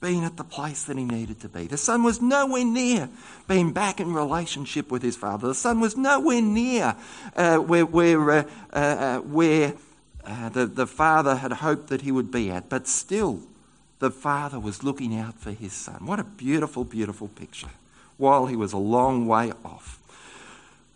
being 0.01 0.25
at 0.25 0.35
the 0.35 0.43
place 0.43 0.83
that 0.83 0.97
he 0.97 1.05
needed 1.05 1.39
to 1.39 1.47
be. 1.47 1.67
The 1.67 1.77
son 1.77 2.03
was 2.03 2.21
nowhere 2.21 2.65
near 2.65 3.07
being 3.47 3.71
back 3.71 4.01
in 4.01 4.13
relationship 4.13 4.91
with 4.91 5.03
his 5.03 5.15
father. 5.15 5.47
The 5.47 5.55
son 5.55 5.79
was 5.79 5.95
nowhere 5.95 6.41
near 6.41 6.97
uh, 7.37 7.59
where, 7.59 7.85
where, 7.85 8.29
uh, 8.29 8.43
uh 8.73 9.17
where 9.19 9.73
uh, 10.25 10.49
the, 10.49 10.65
the 10.65 10.87
father 10.87 11.35
had 11.35 11.53
hoped 11.53 11.87
that 11.87 12.01
he 12.01 12.11
would 12.11 12.31
be 12.31 12.49
at. 12.51 12.69
But 12.69 12.87
still, 12.87 13.41
the 13.99 14.11
father 14.11 14.59
was 14.59 14.83
looking 14.83 15.17
out 15.17 15.35
for 15.35 15.51
his 15.51 15.73
son. 15.73 16.05
What 16.05 16.19
a 16.19 16.23
beautiful, 16.23 16.83
beautiful 16.83 17.27
picture 17.27 17.69
while 18.17 18.45
he 18.45 18.55
was 18.55 18.73
a 18.73 18.77
long 18.77 19.27
way 19.27 19.51
off. 19.65 19.99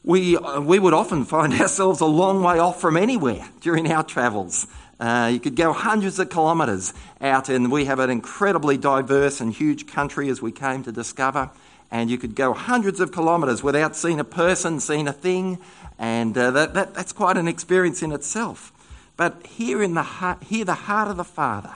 We, 0.03 0.37
uh, 0.37 0.61
we 0.61 0.77
would 0.77 0.93
often 0.93 1.25
find 1.25 1.53
ourselves 1.61 2.01
a 2.01 2.05
long 2.05 2.43
way 2.43 2.59
off 2.59 2.79
from 2.79 2.95
anywhere 2.95 3.47
during 3.61 3.91
our 3.91 4.03
travels. 4.03 4.67
Uh, 4.99 5.29
you 5.33 5.39
could 5.39 5.55
go 5.55 5.73
hundreds 5.73 6.19
of 6.19 6.29
kilometres 6.29 6.93
out, 7.19 7.49
and 7.49 7.71
we 7.71 7.85
have 7.85 7.99
an 7.99 8.09
incredibly 8.09 8.77
diverse 8.77 9.41
and 9.41 9.53
huge 9.53 9.87
country 9.87 10.29
as 10.29 10.41
we 10.41 10.51
came 10.51 10.83
to 10.83 10.91
discover. 10.91 11.49
And 11.91 12.09
you 12.09 12.17
could 12.17 12.35
go 12.35 12.53
hundreds 12.53 12.99
of 12.99 13.11
kilometres 13.11 13.61
without 13.61 13.95
seeing 13.95 14.19
a 14.19 14.23
person, 14.23 14.79
seeing 14.79 15.07
a 15.07 15.13
thing, 15.13 15.57
and 15.99 16.37
uh, 16.37 16.51
that, 16.51 16.73
that, 16.73 16.93
that's 16.93 17.11
quite 17.11 17.37
an 17.37 17.47
experience 17.47 18.01
in 18.01 18.11
itself. 18.11 18.71
But 19.17 19.45
here, 19.47 19.81
in 19.81 19.93
the 19.93 20.03
heart, 20.03 20.43
here, 20.43 20.65
the 20.65 20.73
heart 20.73 21.09
of 21.09 21.17
the 21.17 21.23
Father, 21.23 21.75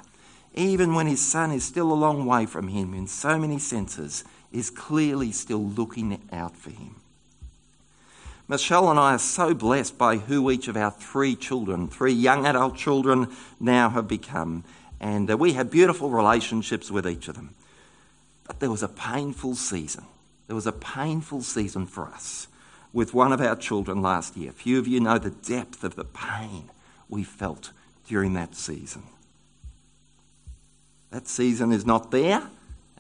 even 0.54 0.94
when 0.94 1.08
his 1.08 1.26
Son 1.26 1.52
is 1.52 1.64
still 1.64 1.92
a 1.92 1.94
long 1.94 2.26
way 2.26 2.46
from 2.46 2.68
him 2.68 2.94
in 2.94 3.08
so 3.08 3.38
many 3.38 3.60
senses, 3.60 4.24
is 4.52 4.70
clearly 4.70 5.32
still 5.32 5.64
looking 5.64 6.22
out 6.32 6.56
for 6.56 6.72
him. 6.72 6.96
Michelle 8.48 8.90
and 8.90 9.00
I 9.00 9.14
are 9.14 9.20
so 9.20 9.54
blessed 9.54 9.98
by 9.98 10.18
who 10.18 10.50
each 10.50 10.68
of 10.68 10.76
our 10.76 10.90
three 10.90 11.36
children, 11.36 11.88
three 11.88 12.14
young 12.14 12.46
adult 12.46 12.76
children, 12.76 13.28
now 13.60 13.90
have 13.90 14.08
become. 14.08 14.64
And 15.00 15.30
uh, 15.30 15.38
we 15.38 15.54
have 15.54 15.72
beautiful 15.72 16.10
relationships 16.10 16.90
with 16.90 17.08
each 17.08 17.28
of 17.28 17.36
them. 17.36 17.54
But 18.48 18.60
there 18.60 18.72
was 18.72 18.84
a 18.84 18.88
painful 18.88 19.56
season. 19.56 20.06
There 20.48 20.56
was 20.56 20.66
a 20.66 20.72
painful 20.72 21.44
season 21.44 21.86
for 21.86 22.08
us 22.08 22.48
with 22.92 23.14
one 23.14 23.32
of 23.32 23.40
our 23.40 23.56
children 23.56 24.02
last 24.02 24.36
year. 24.36 24.52
Few 24.52 24.80
of 24.80 24.88
you 24.88 25.00
know 25.00 25.20
the 25.20 25.30
depth 25.30 25.84
of 25.84 25.96
the 25.96 26.04
pain 26.04 26.72
we 27.10 27.24
felt 27.24 27.72
during 28.08 28.34
that 28.34 28.56
season. 28.56 29.04
That 31.12 31.28
season 31.28 31.72
is 31.72 31.86
not 31.86 32.12
there. 32.12 32.44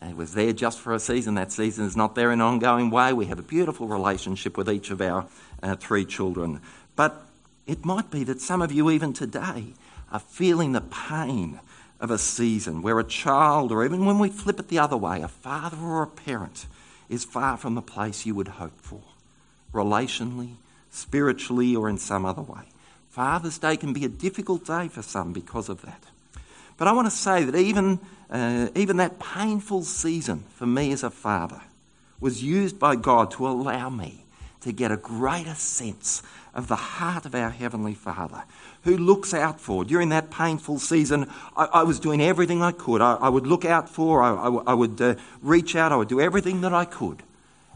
It 0.01 0.15
was 0.15 0.33
there 0.33 0.53
just 0.53 0.79
for 0.79 0.93
a 0.93 0.99
season. 0.99 1.35
That 1.35 1.51
season 1.51 1.85
is 1.85 1.95
not 1.95 2.15
there 2.15 2.31
in 2.31 2.39
an 2.39 2.45
ongoing 2.45 2.89
way. 2.89 3.13
We 3.13 3.25
have 3.25 3.39
a 3.39 3.43
beautiful 3.43 3.87
relationship 3.87 4.57
with 4.57 4.69
each 4.69 4.91
of 4.91 5.01
our 5.01 5.25
uh, 5.61 5.75
three 5.75 6.05
children. 6.05 6.61
But 6.95 7.21
it 7.67 7.85
might 7.85 8.09
be 8.09 8.23
that 8.23 8.41
some 8.41 8.61
of 8.61 8.71
you, 8.71 8.89
even 8.89 9.13
today, 9.13 9.73
are 10.11 10.19
feeling 10.19 10.71
the 10.71 10.81
pain 10.81 11.59
of 11.99 12.11
a 12.11 12.17
season 12.17 12.81
where 12.81 12.97
a 12.99 13.03
child, 13.03 13.71
or 13.71 13.83
even 13.83 14.05
when 14.05 14.19
we 14.19 14.29
flip 14.29 14.59
it 14.59 14.69
the 14.69 14.79
other 14.79 14.97
way, 14.97 15.21
a 15.21 15.27
father 15.27 15.77
or 15.77 16.01
a 16.01 16.07
parent 16.07 16.65
is 17.09 17.25
far 17.25 17.57
from 17.57 17.75
the 17.75 17.81
place 17.81 18.25
you 18.25 18.33
would 18.33 18.47
hope 18.47 18.79
for, 18.81 19.01
relationally, 19.73 20.53
spiritually, 20.91 21.75
or 21.75 21.89
in 21.89 21.97
some 21.97 22.25
other 22.25 22.41
way. 22.41 22.63
Father's 23.09 23.57
Day 23.57 23.75
can 23.75 23.91
be 23.93 24.05
a 24.05 24.09
difficult 24.09 24.65
day 24.65 24.87
for 24.87 25.01
some 25.01 25.33
because 25.33 25.67
of 25.67 25.81
that. 25.81 26.03
But 26.77 26.87
I 26.87 26.93
want 26.93 27.07
to 27.07 27.15
say 27.15 27.43
that 27.43 27.55
even, 27.55 27.99
uh, 28.29 28.69
even 28.75 28.97
that 28.97 29.19
painful 29.19 29.83
season 29.83 30.45
for 30.55 30.65
me 30.65 30.91
as 30.91 31.03
a 31.03 31.09
father 31.09 31.61
was 32.21 32.43
used 32.43 32.79
by 32.79 32.95
God 32.95 33.31
to 33.31 33.47
allow 33.47 33.89
me 33.89 34.23
to 34.61 34.71
get 34.71 34.91
a 34.91 34.97
greater 34.97 35.55
sense 35.55 36.21
of 36.53 36.67
the 36.67 36.75
heart 36.75 37.25
of 37.25 37.33
our 37.35 37.49
Heavenly 37.49 37.93
Father 37.93 38.43
who 38.83 38.97
looks 38.97 39.33
out 39.33 39.59
for. 39.59 39.83
During 39.83 40.09
that 40.09 40.29
painful 40.29 40.79
season, 40.79 41.29
I, 41.55 41.65
I 41.65 41.83
was 41.83 41.99
doing 41.99 42.21
everything 42.21 42.61
I 42.61 42.71
could. 42.71 43.01
I, 43.01 43.15
I 43.15 43.29
would 43.29 43.47
look 43.47 43.65
out 43.65 43.89
for, 43.89 44.21
I, 44.21 44.31
I 44.71 44.73
would 44.73 45.01
uh, 45.01 45.15
reach 45.41 45.75
out, 45.75 45.91
I 45.91 45.95
would 45.95 46.07
do 46.07 46.21
everything 46.21 46.61
that 46.61 46.73
I 46.73 46.85
could. 46.85 47.23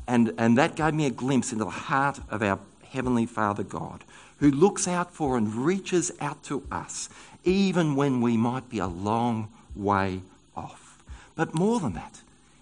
And, 0.07 0.33
and 0.37 0.57
that 0.57 0.75
gave 0.75 0.93
me 0.93 1.05
a 1.05 1.09
glimpse 1.09 1.51
into 1.51 1.65
the 1.65 1.71
heart 1.71 2.19
of 2.29 2.41
our 2.41 2.59
Heavenly 2.93 3.25
Father 3.25 3.63
God 3.63 4.03
who 4.43 4.51
looks 4.51 4.89
out 4.89 5.09
for 5.13 5.37
and 5.37 5.55
reaches 5.55 6.11
out 6.19 6.43
to 6.43 6.67
us 6.69 7.07
even 7.45 7.95
when 7.95 8.19
we 8.19 8.35
might 8.35 8.69
be 8.69 8.77
a 8.77 8.87
long 8.87 9.47
way 9.73 10.19
off. 10.53 11.01
But 11.33 11.53
more 11.53 11.79
than 11.79 11.93
that, 11.93 12.19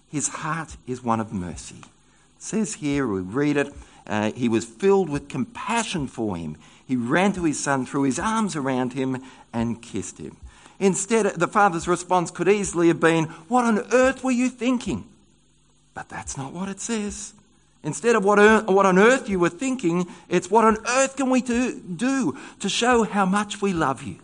his 0.08 0.28
heart 0.28 0.76
is 0.86 1.02
one 1.02 1.18
of 1.18 1.32
mercy. 1.32 1.80
It 1.80 2.42
says 2.42 2.74
here, 2.74 3.04
we 3.08 3.20
read 3.20 3.56
it, 3.56 3.74
uh, 4.06 4.30
he 4.30 4.48
was 4.48 4.64
filled 4.64 5.08
with 5.08 5.28
compassion 5.28 6.06
for 6.06 6.36
him. 6.36 6.56
He 6.86 6.94
ran 6.94 7.32
to 7.32 7.42
his 7.42 7.58
son, 7.58 7.84
threw 7.84 8.04
his 8.04 8.20
arms 8.20 8.54
around 8.54 8.92
him, 8.92 9.20
and 9.52 9.82
kissed 9.82 10.18
him. 10.18 10.36
Instead, 10.78 11.26
the 11.34 11.48
father's 11.48 11.88
response 11.88 12.30
could 12.30 12.48
easily 12.48 12.86
have 12.88 13.00
been, 13.00 13.24
What 13.48 13.64
on 13.64 13.80
earth 13.92 14.22
were 14.22 14.30
you 14.30 14.48
thinking? 14.48 15.04
But 15.94 16.08
that's 16.08 16.36
not 16.36 16.52
what 16.52 16.68
it 16.68 16.80
says. 16.80 17.34
Instead 17.84 18.14
of 18.14 18.24
what, 18.24 18.38
what 18.68 18.86
on 18.86 18.98
earth 18.98 19.28
you 19.28 19.38
were 19.38 19.48
thinking, 19.48 20.06
it's 20.28 20.50
what 20.50 20.64
on 20.64 20.76
earth 20.86 21.16
can 21.16 21.30
we 21.30 21.40
do, 21.40 21.80
do 21.80 22.38
to 22.60 22.68
show 22.68 23.02
how 23.02 23.26
much 23.26 23.60
we 23.60 23.72
love 23.72 24.02
you? 24.02 24.16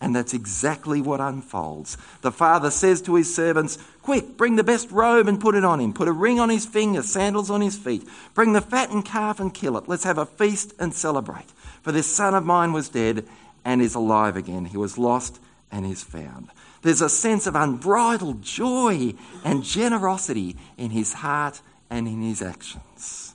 And 0.00 0.14
that's 0.14 0.32
exactly 0.32 1.00
what 1.00 1.20
unfolds. 1.20 1.98
The 2.22 2.30
father 2.30 2.70
says 2.70 3.02
to 3.02 3.16
his 3.16 3.34
servants, 3.34 3.78
Quick, 4.02 4.36
bring 4.36 4.54
the 4.54 4.62
best 4.62 4.90
robe 4.92 5.26
and 5.26 5.40
put 5.40 5.56
it 5.56 5.64
on 5.64 5.80
him. 5.80 5.92
Put 5.92 6.06
a 6.06 6.12
ring 6.12 6.38
on 6.38 6.50
his 6.50 6.64
finger, 6.64 7.02
sandals 7.02 7.50
on 7.50 7.60
his 7.60 7.76
feet. 7.76 8.06
Bring 8.32 8.52
the 8.52 8.60
fattened 8.60 9.04
calf 9.04 9.40
and 9.40 9.52
kill 9.52 9.76
it. 9.76 9.88
Let's 9.88 10.04
have 10.04 10.18
a 10.18 10.26
feast 10.26 10.72
and 10.78 10.94
celebrate. 10.94 11.50
For 11.82 11.90
this 11.90 12.06
son 12.06 12.34
of 12.34 12.44
mine 12.44 12.72
was 12.72 12.88
dead 12.88 13.26
and 13.64 13.82
is 13.82 13.96
alive 13.96 14.36
again. 14.36 14.66
He 14.66 14.76
was 14.76 14.98
lost 14.98 15.40
and 15.72 15.84
is 15.84 16.04
found. 16.04 16.48
There's 16.82 17.02
a 17.02 17.08
sense 17.08 17.48
of 17.48 17.56
unbridled 17.56 18.42
joy 18.42 19.14
and 19.44 19.64
generosity 19.64 20.56
in 20.76 20.90
his 20.90 21.12
heart 21.12 21.60
and 21.90 22.06
in 22.06 22.22
his 22.22 22.42
actions. 22.42 23.34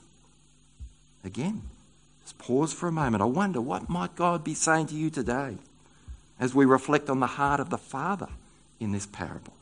Again, 1.24 1.62
just 2.22 2.38
pause 2.38 2.72
for 2.72 2.88
a 2.88 2.92
moment. 2.92 3.22
I 3.22 3.26
wonder 3.26 3.60
what 3.60 3.88
might 3.88 4.14
God 4.14 4.44
be 4.44 4.54
saying 4.54 4.88
to 4.88 4.94
you 4.94 5.10
today? 5.10 5.58
as 6.38 6.54
we 6.54 6.64
reflect 6.64 7.08
on 7.08 7.20
the 7.20 7.26
heart 7.26 7.60
of 7.60 7.70
the 7.70 7.78
Father 7.78 8.28
in 8.80 8.92
this 8.92 9.06
parable. 9.06 9.54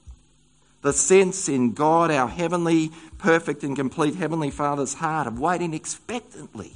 The 0.82 0.92
sense 0.92 1.49
in 1.49 1.72
God, 1.72 2.11
our 2.11 2.28
heavenly, 2.28 2.90
perfect, 3.18 3.62
and 3.62 3.76
complete 3.76 4.16
Heavenly 4.16 4.50
Father's 4.50 4.94
heart 4.94 5.26
of 5.26 5.38
waiting 5.38 5.75
expectantly 5.75 6.72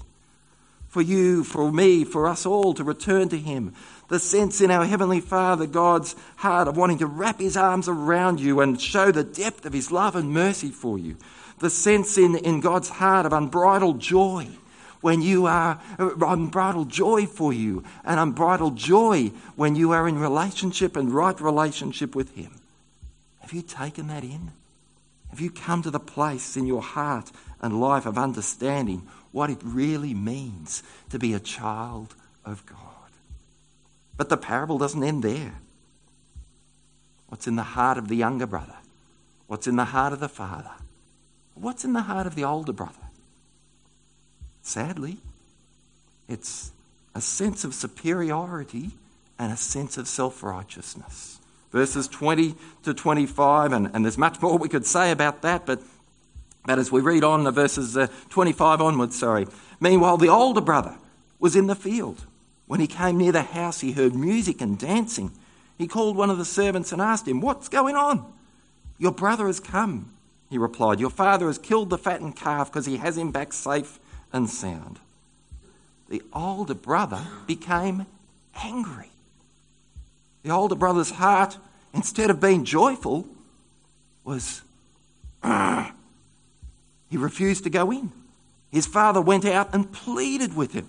for 0.89 1.03
you, 1.03 1.43
for 1.43 1.73
me, 1.73 2.05
for 2.05 2.29
us 2.29 2.47
all 2.47 2.73
to 2.75 2.85
return 2.85 3.29
to 3.31 3.39
Him. 3.39 3.75
The 4.09 4.21
sense 4.21 4.61
in 4.61 4.71
our 4.71 4.85
Heavenly 4.85 5.21
Father, 5.21 5.67
God's 5.67 6.15
heart 6.37 6.69
of 6.69 6.77
wanting 6.77 6.99
to 6.99 7.07
wrap 7.07 7.41
His 7.41 7.57
arms 7.57 7.89
around 7.89 8.39
you 8.39 8.61
and 8.61 8.81
show 8.81 9.11
the 9.11 9.25
depth 9.25 9.67
of 9.67 9.73
His 9.73 9.91
love 9.91 10.15
and 10.15 10.33
mercy 10.33 10.71
for 10.71 10.99
you. 10.99 11.17
The 11.59 11.71
sense 11.71 12.19
in, 12.19 12.37
in 12.37 12.61
God's 12.61 12.89
heart 12.89 13.27
of 13.27 13.33
unbridled 13.33 14.01
joy 14.01 14.49
when 15.01 15.23
you 15.23 15.47
are 15.47 15.81
uh, 15.99 16.11
unbridled 16.21 16.89
joy 16.89 17.27
for 17.27 17.53
you, 17.53 17.85
and 18.05 18.19
unbridled 18.19 18.77
joy 18.77 19.31
when 19.55 19.77
you 19.77 19.93
are 19.93 20.09
in 20.09 20.19
relationship 20.19 20.97
and 20.97 21.15
right 21.15 21.41
relationship 21.41 22.15
with 22.17 22.35
Him. 22.35 22.51
Have 23.41 23.53
you 23.53 23.63
taken 23.63 24.09
that 24.09 24.25
in? 24.25 24.51
Have 25.31 25.41
you 25.41 25.51
come 25.51 25.83
to 25.83 25.91
the 25.91 26.01
place 26.01 26.57
in 26.57 26.67
your 26.67 26.83
heart 26.83 27.31
and 27.61 27.81
life 27.81 28.07
of 28.07 28.19
understanding 28.19 29.07
what 29.33 29.51
it 29.51 29.59
really 29.63 30.15
means 30.15 30.83
to 31.11 31.19
be 31.19 31.35
a 31.35 31.41
child 31.41 32.15
of 32.45 32.65
God? 32.67 32.81
But 34.17 34.29
the 34.29 34.37
parable 34.37 34.79
doesn't 34.79 35.05
end 35.05 35.23
there. 35.23 35.55
What's 37.29 37.47
in 37.47 37.57
the 37.57 37.63
heart 37.63 37.99
of 37.99 38.09
the 38.09 38.17
younger 38.17 38.47
brother? 38.47 38.77
What's 39.47 39.67
in 39.67 39.77
the 39.77 39.85
heart 39.85 40.13
of 40.13 40.21
the 40.21 40.29
father? 40.29 40.73
What's 41.57 41.85
in 41.85 41.95
the 41.95 42.03
heart 42.03 42.27
of 42.27 42.35
the 42.35 42.45
older 42.45 42.73
brother? 42.73 42.93
Sadly, 44.63 45.17
it's 46.29 46.71
a 47.15 47.21
sense 47.21 47.65
of 47.65 47.75
superiority 47.75 48.91
and 49.39 49.53
a 49.53 49.57
sense 49.57 49.97
of 49.97 50.07
self 50.07 50.43
righteousness. 50.43 51.39
Verses 51.73 52.09
20 52.09 52.55
to 52.85 52.95
25, 52.95 53.73
and, 53.73 53.91
and 53.93 54.05
there's 54.05 54.19
much 54.19 54.41
more 54.41 54.57
we 54.57 54.69
could 54.69 54.87
say 54.87 55.11
about 55.11 55.43
that, 55.43 55.67
but, 55.67 55.81
but 56.65 56.79
as 56.79 56.93
we 56.93 57.01
read 57.01 57.25
on, 57.25 57.45
the 57.45 57.51
verses 57.51 57.97
uh, 57.97 58.07
25 58.31 58.81
onwards, 58.81 59.19
sorry. 59.19 59.47
Meanwhile, 59.81 60.17
the 60.19 60.29
older 60.29 60.61
brother 60.61 60.97
was 61.39 61.57
in 61.57 61.67
the 61.67 61.75
field. 61.75 62.25
When 62.67 62.81
he 62.81 62.87
came 62.87 63.19
near 63.19 63.33
the 63.33 63.43
house, 63.43 63.81
he 63.81 63.93
heard 63.93 64.15
music 64.15 64.61
and 64.61 64.79
dancing. 64.79 65.33
He 65.79 65.87
called 65.87 66.17
one 66.17 66.31
of 66.31 66.39
the 66.39 66.45
servants 66.45 66.93
and 66.93 67.03
asked 67.03 67.29
him, 67.29 67.41
What's 67.41 67.69
going 67.69 67.97
on? 67.97 68.33
Your 68.99 69.13
brother 69.13 69.47
has 69.47 69.61
come, 69.61 70.13
he 70.51 70.59
replied. 70.59 71.01
Your 71.01 71.11
father 71.11 71.47
has 71.47 71.59
killed 71.59 71.91
the 71.91 71.99
fattened 71.99 72.37
calf 72.37 72.71
because 72.71 72.87
he 72.87 72.99
has 72.99 73.19
him 73.19 73.31
back 73.31 73.53
safe 73.53 73.99
and 74.33 74.49
sound. 74.49 74.99
The 76.09 76.23
older 76.33 76.75
brother 76.75 77.27
became 77.47 78.07
angry. 78.63 79.11
The 80.43 80.51
older 80.51 80.77
brother's 80.77 81.11
heart, 81.11 81.59
instead 81.93 82.31
of 82.31 82.41
being 82.41 82.65
joyful, 82.65 83.27
was 84.25 84.63
he 87.11 87.17
refused 87.17 87.65
to 87.65 87.71
go 87.71 87.91
in. 87.91 88.13
His 88.71 88.87
father 88.87 89.21
went 89.21 89.45
out 89.45 89.73
and 89.73 89.93
pleaded 89.93 90.57
with 90.57 90.73
him. 90.73 90.89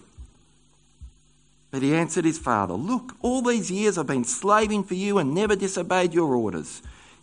But 1.70 1.82
he 1.82 1.94
answered 1.94 2.26
his 2.26 2.40
father, 2.40 2.74
Look, 2.74 3.16
all 3.22 3.42
these 3.42 3.70
years 3.70 3.98
I've 3.98 4.08
been 4.08 4.24
slaving 4.24 4.84
for 4.84 4.96
you 4.96 5.18
and 5.18 5.34
never 5.34 5.56
disobeyed 5.56 6.14
your 6.14 6.36
orders. 6.36 6.82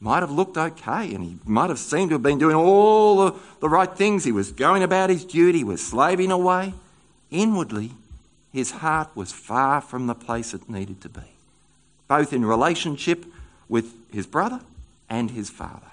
might 0.00 0.20
have 0.20 0.30
looked 0.30 0.56
okay 0.56 1.14
and 1.14 1.24
he 1.24 1.38
might 1.44 1.70
have 1.70 1.78
seemed 1.78 2.10
to 2.10 2.14
have 2.14 2.22
been 2.22 2.38
doing 2.38 2.56
all 2.56 3.16
the, 3.16 3.38
the 3.60 3.68
right 3.68 3.96
things. 3.96 4.24
He 4.24 4.32
was 4.32 4.52
going 4.52 4.82
about 4.82 5.10
his 5.10 5.24
duty, 5.24 5.64
was 5.64 5.84
slaving 5.84 6.30
away. 6.30 6.74
Inwardly, 7.30 7.92
his 8.52 8.70
heart 8.70 9.08
was 9.14 9.32
far 9.32 9.80
from 9.80 10.06
the 10.06 10.14
place 10.14 10.54
it 10.54 10.68
needed 10.68 11.00
to 11.02 11.08
be, 11.08 11.20
both 12.08 12.32
in 12.32 12.44
relationship 12.44 13.24
with 13.68 13.92
his 14.12 14.26
brother 14.26 14.60
and 15.08 15.30
his 15.30 15.50
father. 15.50 15.90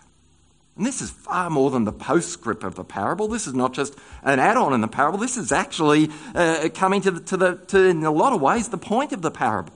And 0.76 0.86
this 0.86 1.02
is 1.02 1.12
far 1.12 1.50
more 1.50 1.70
than 1.70 1.84
the 1.84 1.92
postscript 1.92 2.64
of 2.64 2.76
the 2.76 2.84
parable. 2.84 3.28
This 3.28 3.46
is 3.46 3.54
not 3.54 3.74
just 3.74 3.96
an 4.24 4.40
add 4.40 4.58
on 4.58 4.74
in 4.74 4.82
the 4.82 4.88
parable. 4.88 5.20
This 5.20 5.38
is 5.38 5.52
actually 5.52 6.10
uh, 6.34 6.70
coming 6.74 7.02
to, 7.02 7.12
the, 7.12 7.20
to, 7.20 7.38
the, 7.38 7.56
to, 7.68 7.84
in 7.84 8.04
a 8.04 8.12
lot 8.12 8.34
of 8.34 8.42
ways, 8.42 8.70
the 8.70 8.78
point 8.78 9.12
of 9.12 9.22
the 9.22 9.30
parable. 9.30 9.74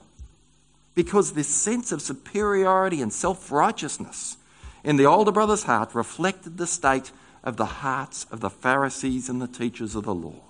Because 0.98 1.34
this 1.34 1.48
sense 1.48 1.92
of 1.92 2.02
superiority 2.02 3.04
and 3.04 3.14
self 3.14 3.52
righteousness 3.52 4.36
in 4.84 4.98
the 4.98 5.06
older 5.06 5.32
brother's 5.32 5.66
heart 5.66 5.94
reflected 5.94 6.58
the 6.58 6.66
state 6.66 7.12
of 7.44 7.56
the 7.56 7.68
hearts 7.68 8.26
of 8.32 8.40
the 8.40 8.50
Pharisees 8.50 9.30
and 9.30 9.40
the 9.40 9.48
teachers 9.48 9.94
of 9.94 10.06
the 10.06 10.16
law. 10.16 10.42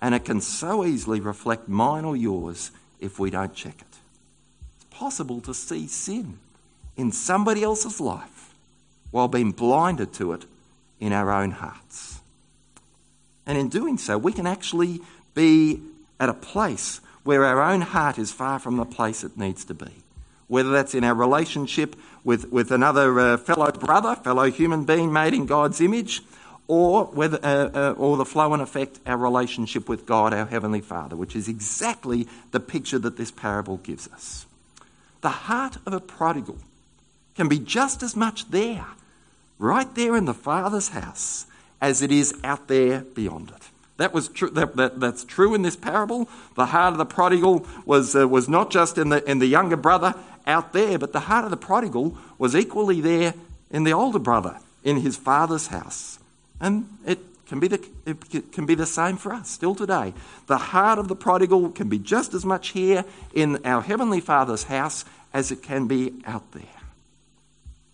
And 0.00 0.14
it 0.14 0.24
can 0.24 0.40
so 0.40 0.86
easily 0.86 1.20
reflect 1.20 1.68
mine 1.68 2.06
or 2.06 2.16
yours 2.16 2.70
if 2.98 3.18
we 3.18 3.28
don't 3.28 3.54
check 3.54 3.74
it. 3.78 3.98
It's 4.76 4.86
possible 4.90 5.42
to 5.42 5.52
see 5.52 5.86
sin 5.86 6.38
in 6.96 7.12
somebody 7.12 7.62
else's 7.62 8.00
life 8.00 8.54
while 9.10 9.28
being 9.28 9.52
blinded 9.52 10.14
to 10.14 10.32
it 10.32 10.46
in 10.98 11.12
our 11.12 11.30
own 11.30 11.50
hearts. 11.50 12.20
And 13.44 13.58
in 13.58 13.68
doing 13.68 13.98
so, 13.98 14.16
we 14.16 14.32
can 14.32 14.46
actually 14.46 15.02
be 15.34 15.82
at 16.18 16.30
a 16.30 16.34
place 16.34 17.02
where 17.24 17.44
our 17.44 17.60
own 17.60 17.80
heart 17.80 18.18
is 18.18 18.30
far 18.30 18.58
from 18.58 18.76
the 18.76 18.84
place 18.84 19.24
it 19.24 19.36
needs 19.36 19.64
to 19.64 19.74
be. 19.74 19.90
Whether 20.46 20.70
that's 20.70 20.94
in 20.94 21.04
our 21.04 21.14
relationship 21.14 21.96
with, 22.22 22.52
with 22.52 22.70
another 22.70 23.18
uh, 23.18 23.36
fellow 23.38 23.72
brother, 23.72 24.14
fellow 24.14 24.50
human 24.50 24.84
being 24.84 25.12
made 25.12 25.34
in 25.34 25.46
God's 25.46 25.80
image, 25.80 26.22
or, 26.68 27.06
whether, 27.06 27.38
uh, 27.42 27.70
uh, 27.74 27.94
or 27.98 28.16
the 28.16 28.24
flow 28.24 28.52
and 28.52 28.62
effect 28.62 28.98
our 29.06 29.16
relationship 29.16 29.88
with 29.88 30.06
God, 30.06 30.32
our 30.32 30.46
Heavenly 30.46 30.80
Father, 30.80 31.16
which 31.16 31.36
is 31.36 31.48
exactly 31.48 32.26
the 32.52 32.60
picture 32.60 32.98
that 32.98 33.16
this 33.16 33.30
parable 33.30 33.78
gives 33.78 34.08
us. 34.08 34.46
The 35.20 35.30
heart 35.30 35.76
of 35.86 35.92
a 35.92 36.00
prodigal 36.00 36.58
can 37.34 37.48
be 37.48 37.58
just 37.58 38.02
as 38.02 38.14
much 38.14 38.50
there 38.50 38.86
right 39.58 39.92
there 39.94 40.16
in 40.16 40.24
the 40.24 40.34
Father's 40.34 40.90
house 40.90 41.46
as 41.80 42.02
it 42.02 42.10
is 42.10 42.34
out 42.42 42.68
there 42.68 43.00
beyond 43.00 43.50
it. 43.50 43.70
That 43.96 44.12
was 44.12 44.28
true. 44.28 44.50
That, 44.50 44.76
that, 44.76 45.00
that's 45.00 45.24
true 45.24 45.54
in 45.54 45.62
this 45.62 45.76
parable. 45.76 46.28
The 46.56 46.66
heart 46.66 46.92
of 46.92 46.98
the 46.98 47.06
prodigal 47.06 47.66
was, 47.84 48.16
uh, 48.16 48.26
was 48.26 48.48
not 48.48 48.70
just 48.70 48.98
in 48.98 49.10
the, 49.10 49.28
in 49.30 49.38
the 49.38 49.46
younger 49.46 49.76
brother 49.76 50.14
out 50.46 50.72
there, 50.72 50.98
but 50.98 51.12
the 51.12 51.20
heart 51.20 51.44
of 51.44 51.50
the 51.50 51.56
prodigal 51.56 52.16
was 52.38 52.56
equally 52.56 53.00
there 53.00 53.34
in 53.70 53.84
the 53.84 53.92
older 53.92 54.18
brother 54.18 54.58
in 54.82 54.98
his 54.98 55.16
father's 55.16 55.68
house. 55.68 56.18
And 56.60 56.88
it 57.06 57.18
can 57.46 57.60
be 57.60 57.68
the, 57.68 57.86
it 58.06 58.52
can 58.52 58.66
be 58.66 58.74
the 58.74 58.86
same 58.86 59.16
for 59.16 59.32
us 59.32 59.48
still 59.48 59.74
today. 59.74 60.12
The 60.46 60.58
heart 60.58 60.98
of 60.98 61.08
the 61.08 61.16
prodigal 61.16 61.70
can 61.70 61.88
be 61.88 61.98
just 61.98 62.34
as 62.34 62.44
much 62.44 62.68
here 62.68 63.04
in 63.32 63.64
our 63.64 63.80
Heavenly 63.80 64.20
Father's 64.20 64.64
house 64.64 65.04
as 65.32 65.50
it 65.52 65.62
can 65.62 65.86
be 65.86 66.12
out 66.26 66.50
there. 66.52 66.62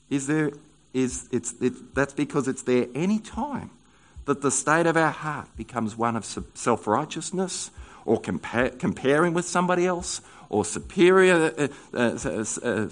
Is 0.09 0.27
there 0.27 0.53
is 0.93 1.29
it's, 1.31 1.55
it, 1.61 1.95
that's 1.95 2.13
because 2.15 2.49
it's 2.49 2.63
there 2.63 2.87
any 2.95 3.21
time 3.21 3.71
that 4.31 4.43
the 4.43 4.51
state 4.53 4.87
of 4.87 4.97
our 4.97 5.11
heart 5.11 5.49
becomes 5.57 5.99
one 5.99 6.15
of 6.15 6.25
self 6.25 6.87
righteousness 6.87 7.73
or 8.05 8.21
compa- 8.21 8.79
comparing 8.79 9.35
with 9.35 9.45
somebody 9.45 9.85
else 9.85 10.21
or 10.49 10.65
superior, 10.65 11.53
uh, 11.59 11.69
uh, 11.93 12.19
uh, 12.25 12.45
uh, 12.63 12.89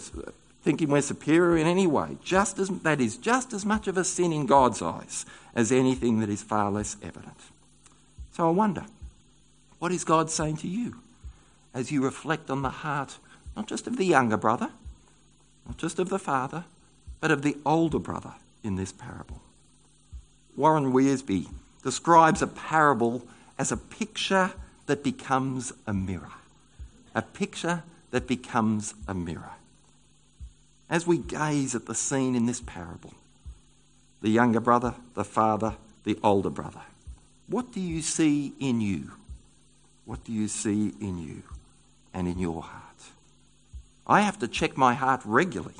thinking 0.64 0.88
we're 0.88 1.00
superior 1.00 1.56
in 1.56 1.68
any 1.68 1.86
way. 1.86 2.16
Just 2.24 2.58
as, 2.58 2.68
that 2.80 3.00
is 3.00 3.16
just 3.16 3.52
as 3.52 3.64
much 3.64 3.86
of 3.86 3.96
a 3.96 4.02
sin 4.02 4.32
in 4.32 4.46
God's 4.46 4.82
eyes 4.82 5.24
as 5.54 5.70
anything 5.70 6.18
that 6.18 6.28
is 6.28 6.42
far 6.42 6.72
less 6.72 6.96
evident. 7.04 7.38
So 8.32 8.48
I 8.48 8.50
wonder, 8.50 8.86
what 9.78 9.92
is 9.92 10.02
God 10.02 10.32
saying 10.32 10.56
to 10.56 10.68
you 10.68 10.96
as 11.72 11.92
you 11.92 12.02
reflect 12.02 12.50
on 12.50 12.62
the 12.62 12.70
heart, 12.70 13.18
not 13.56 13.68
just 13.68 13.86
of 13.86 13.96
the 13.96 14.06
younger 14.06 14.36
brother, 14.36 14.70
not 15.68 15.76
just 15.76 16.00
of 16.00 16.08
the 16.08 16.18
father, 16.18 16.64
but 17.20 17.30
of 17.30 17.42
the 17.42 17.56
older 17.64 18.00
brother 18.00 18.32
in 18.64 18.74
this 18.74 18.90
parable. 18.90 19.40
Warren 20.58 20.92
Wiersbe 20.92 21.46
describes 21.84 22.42
a 22.42 22.48
parable 22.48 23.22
as 23.60 23.70
a 23.70 23.76
picture 23.76 24.50
that 24.86 25.04
becomes 25.04 25.72
a 25.86 25.94
mirror. 25.94 26.32
A 27.14 27.22
picture 27.22 27.84
that 28.10 28.26
becomes 28.26 28.92
a 29.06 29.14
mirror. 29.14 29.52
As 30.90 31.06
we 31.06 31.16
gaze 31.16 31.76
at 31.76 31.86
the 31.86 31.94
scene 31.94 32.34
in 32.34 32.46
this 32.46 32.60
parable, 32.60 33.14
the 34.20 34.30
younger 34.30 34.58
brother, 34.58 34.94
the 35.14 35.22
father, 35.22 35.76
the 36.02 36.18
older 36.24 36.50
brother, 36.50 36.82
what 37.46 37.72
do 37.72 37.80
you 37.80 38.02
see 38.02 38.52
in 38.58 38.80
you? 38.80 39.12
What 40.06 40.24
do 40.24 40.32
you 40.32 40.48
see 40.48 40.92
in 41.00 41.18
you 41.18 41.44
and 42.12 42.26
in 42.26 42.40
your 42.40 42.62
heart? 42.62 42.82
I 44.08 44.22
have 44.22 44.40
to 44.40 44.48
check 44.48 44.76
my 44.76 44.94
heart 44.94 45.20
regularly 45.24 45.76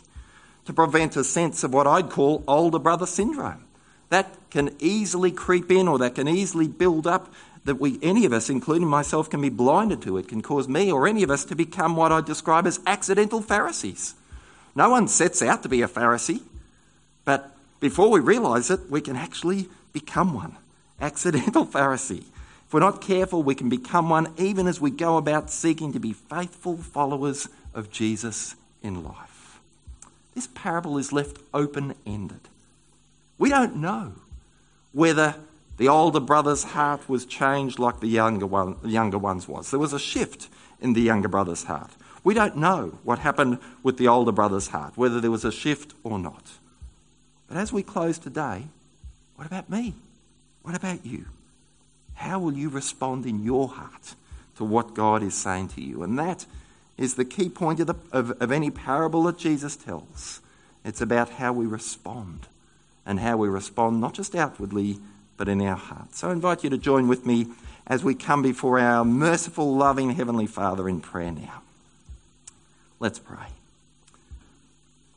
to 0.67 0.73
prevent 0.73 1.17
a 1.17 1.25
sense 1.25 1.65
of 1.65 1.75
what 1.75 1.89
I'd 1.89 2.11
call 2.11 2.45
older 2.47 2.79
brother 2.79 3.07
syndrome. 3.07 3.65
That 4.11 4.35
can 4.51 4.75
easily 4.79 5.31
creep 5.31 5.71
in 5.71 5.89
or 5.89 5.99
that 5.99 6.15
can 6.15 6.29
easily 6.29 6.69
build 6.69 7.07
up 7.07 7.33
that 7.65 7.77
we, 7.77 7.99
any 8.03 8.25
of 8.25 8.33
us, 8.33 8.49
including 8.49 8.89
myself, 8.89 9.29
can 9.29 9.43
be 9.43 9.51
blinded 9.51 10.01
to. 10.03 10.17
It 10.17 10.29
can 10.29 10.41
cause 10.41 10.69
me 10.69 10.91
or 10.91 11.07
any 11.07 11.23
of 11.23 11.31
us 11.31 11.45
to 11.47 11.55
become 11.55 11.97
what 11.97 12.13
I 12.13 12.23
describe 12.23 12.67
as 12.67 12.81
accidental 12.87 13.43
Pharisees. 13.43 14.15
No 14.75 14.91
one 14.91 15.09
sets 15.09 15.43
out 15.43 15.63
to 15.65 15.69
be 15.69 15.83
a 15.83 15.89
Pharisee, 15.89 16.41
but 17.25 17.55
before 17.81 18.11
we 18.11 18.21
realise 18.21 18.71
it, 18.71 18.81
we 18.89 19.01
can 19.01 19.17
actually 19.17 19.69
become 19.93 20.33
one. 20.33 20.57
Accidental 21.01 21.67
Pharisee. 21.75 22.25
If 22.67 22.73
we're 22.73 22.81
not 22.81 23.03
careful, 23.03 23.43
we 23.43 23.55
can 23.55 23.69
become 23.69 24.09
one 24.09 24.33
even 24.39 24.67
as 24.67 24.81
we 24.81 24.91
go 24.91 25.17
about 25.17 25.51
seeking 25.51 25.93
to 25.93 26.01
be 26.01 26.13
faithful 26.13 26.77
followers 26.79 27.49
of 27.75 27.91
Jesus 27.91 28.55
in 28.83 29.05
life 29.05 29.39
this 30.39 30.49
parable 30.55 30.99
is 30.99 31.13
left 31.13 31.39
open 31.53 31.97
ended. 32.07 32.39
We 33.39 33.49
don't 33.51 33.77
know 33.77 34.13
whether 34.93 35.37
the 35.77 35.89
older 35.89 36.21
brother's 36.21 36.65
heart 36.65 37.09
was 37.09 37.25
changed 37.25 37.79
like 37.79 38.01
the 38.01 38.09
younger, 38.09 38.47
one, 38.47 38.77
the 38.83 38.89
younger 38.89 39.19
one's 39.19 39.47
was. 39.47 39.71
There 39.71 39.79
was 39.79 39.93
a 39.93 39.99
shift 39.99 40.49
in 40.81 40.93
the 40.93 41.01
younger 41.01 41.29
brother's 41.29 41.65
heart. 41.65 41.91
We 42.25 42.35
don't 42.35 42.57
know 42.57 42.99
what 43.05 43.21
happened 43.21 43.59
with 43.83 43.97
the 43.97 44.09
older 44.09 44.33
brother's 44.33 44.69
heart, 44.69 44.97
whether 44.97 45.21
there 45.21 45.31
was 45.31 45.45
a 45.45 45.53
shift 45.53 45.95
or 46.03 46.19
not. 46.19 46.43
But 47.47 47.57
as 47.57 47.73
we 47.73 47.83
close 47.83 48.19
today, 48.19 48.65
what 49.37 49.47
about 49.47 49.71
me? 49.71 49.95
What 50.63 50.75
about 50.75 51.07
you? 51.07 51.27
How 52.15 52.41
will 52.41 52.53
you 52.53 52.69
respond 52.69 53.25
in 53.25 53.45
your 53.45 53.69
heart 53.69 54.15
to 54.57 54.65
what 54.65 54.95
God 54.95 55.23
is 55.23 55.35
saying 55.35 55.69
to 55.69 55.81
you? 55.81 56.03
And 56.03 56.19
that 56.19 56.45
is 56.97 57.15
the 57.15 57.25
key 57.25 57.49
point 57.49 57.79
of, 57.79 57.87
the, 57.87 57.95
of, 58.13 58.33
of 58.43 58.51
any 58.51 58.71
parable 58.71 59.23
that 59.25 59.39
Jesus 59.39 59.77
tells. 59.77 60.41
It's 60.85 61.01
about 61.01 61.31
how 61.31 61.53
we 61.53 61.67
respond, 61.67 62.49
and 63.09 63.19
how 63.19 63.39
we 63.39 63.49
respond 63.49 64.01
not 64.01 64.15
just 64.15 64.37
outwardly, 64.37 64.99
but 65.37 65.49
in 65.49 65.61
our 65.63 65.77
hearts. 65.77 66.21
So 66.21 66.29
I 66.29 66.33
invite 66.33 66.63
you 66.63 66.71
to 66.71 66.79
join 66.79 67.09
with 67.09 67.27
me 67.27 67.47
as 67.87 68.05
we 68.05 68.15
come 68.15 68.43
before 68.43 68.79
our 68.79 69.05
merciful, 69.05 69.75
loving 69.75 70.11
Heavenly 70.11 70.47
Father 70.47 70.89
in 70.89 71.01
prayer 71.01 71.33
now. 71.33 71.63
Let's 73.01 73.19
pray. 73.19 73.47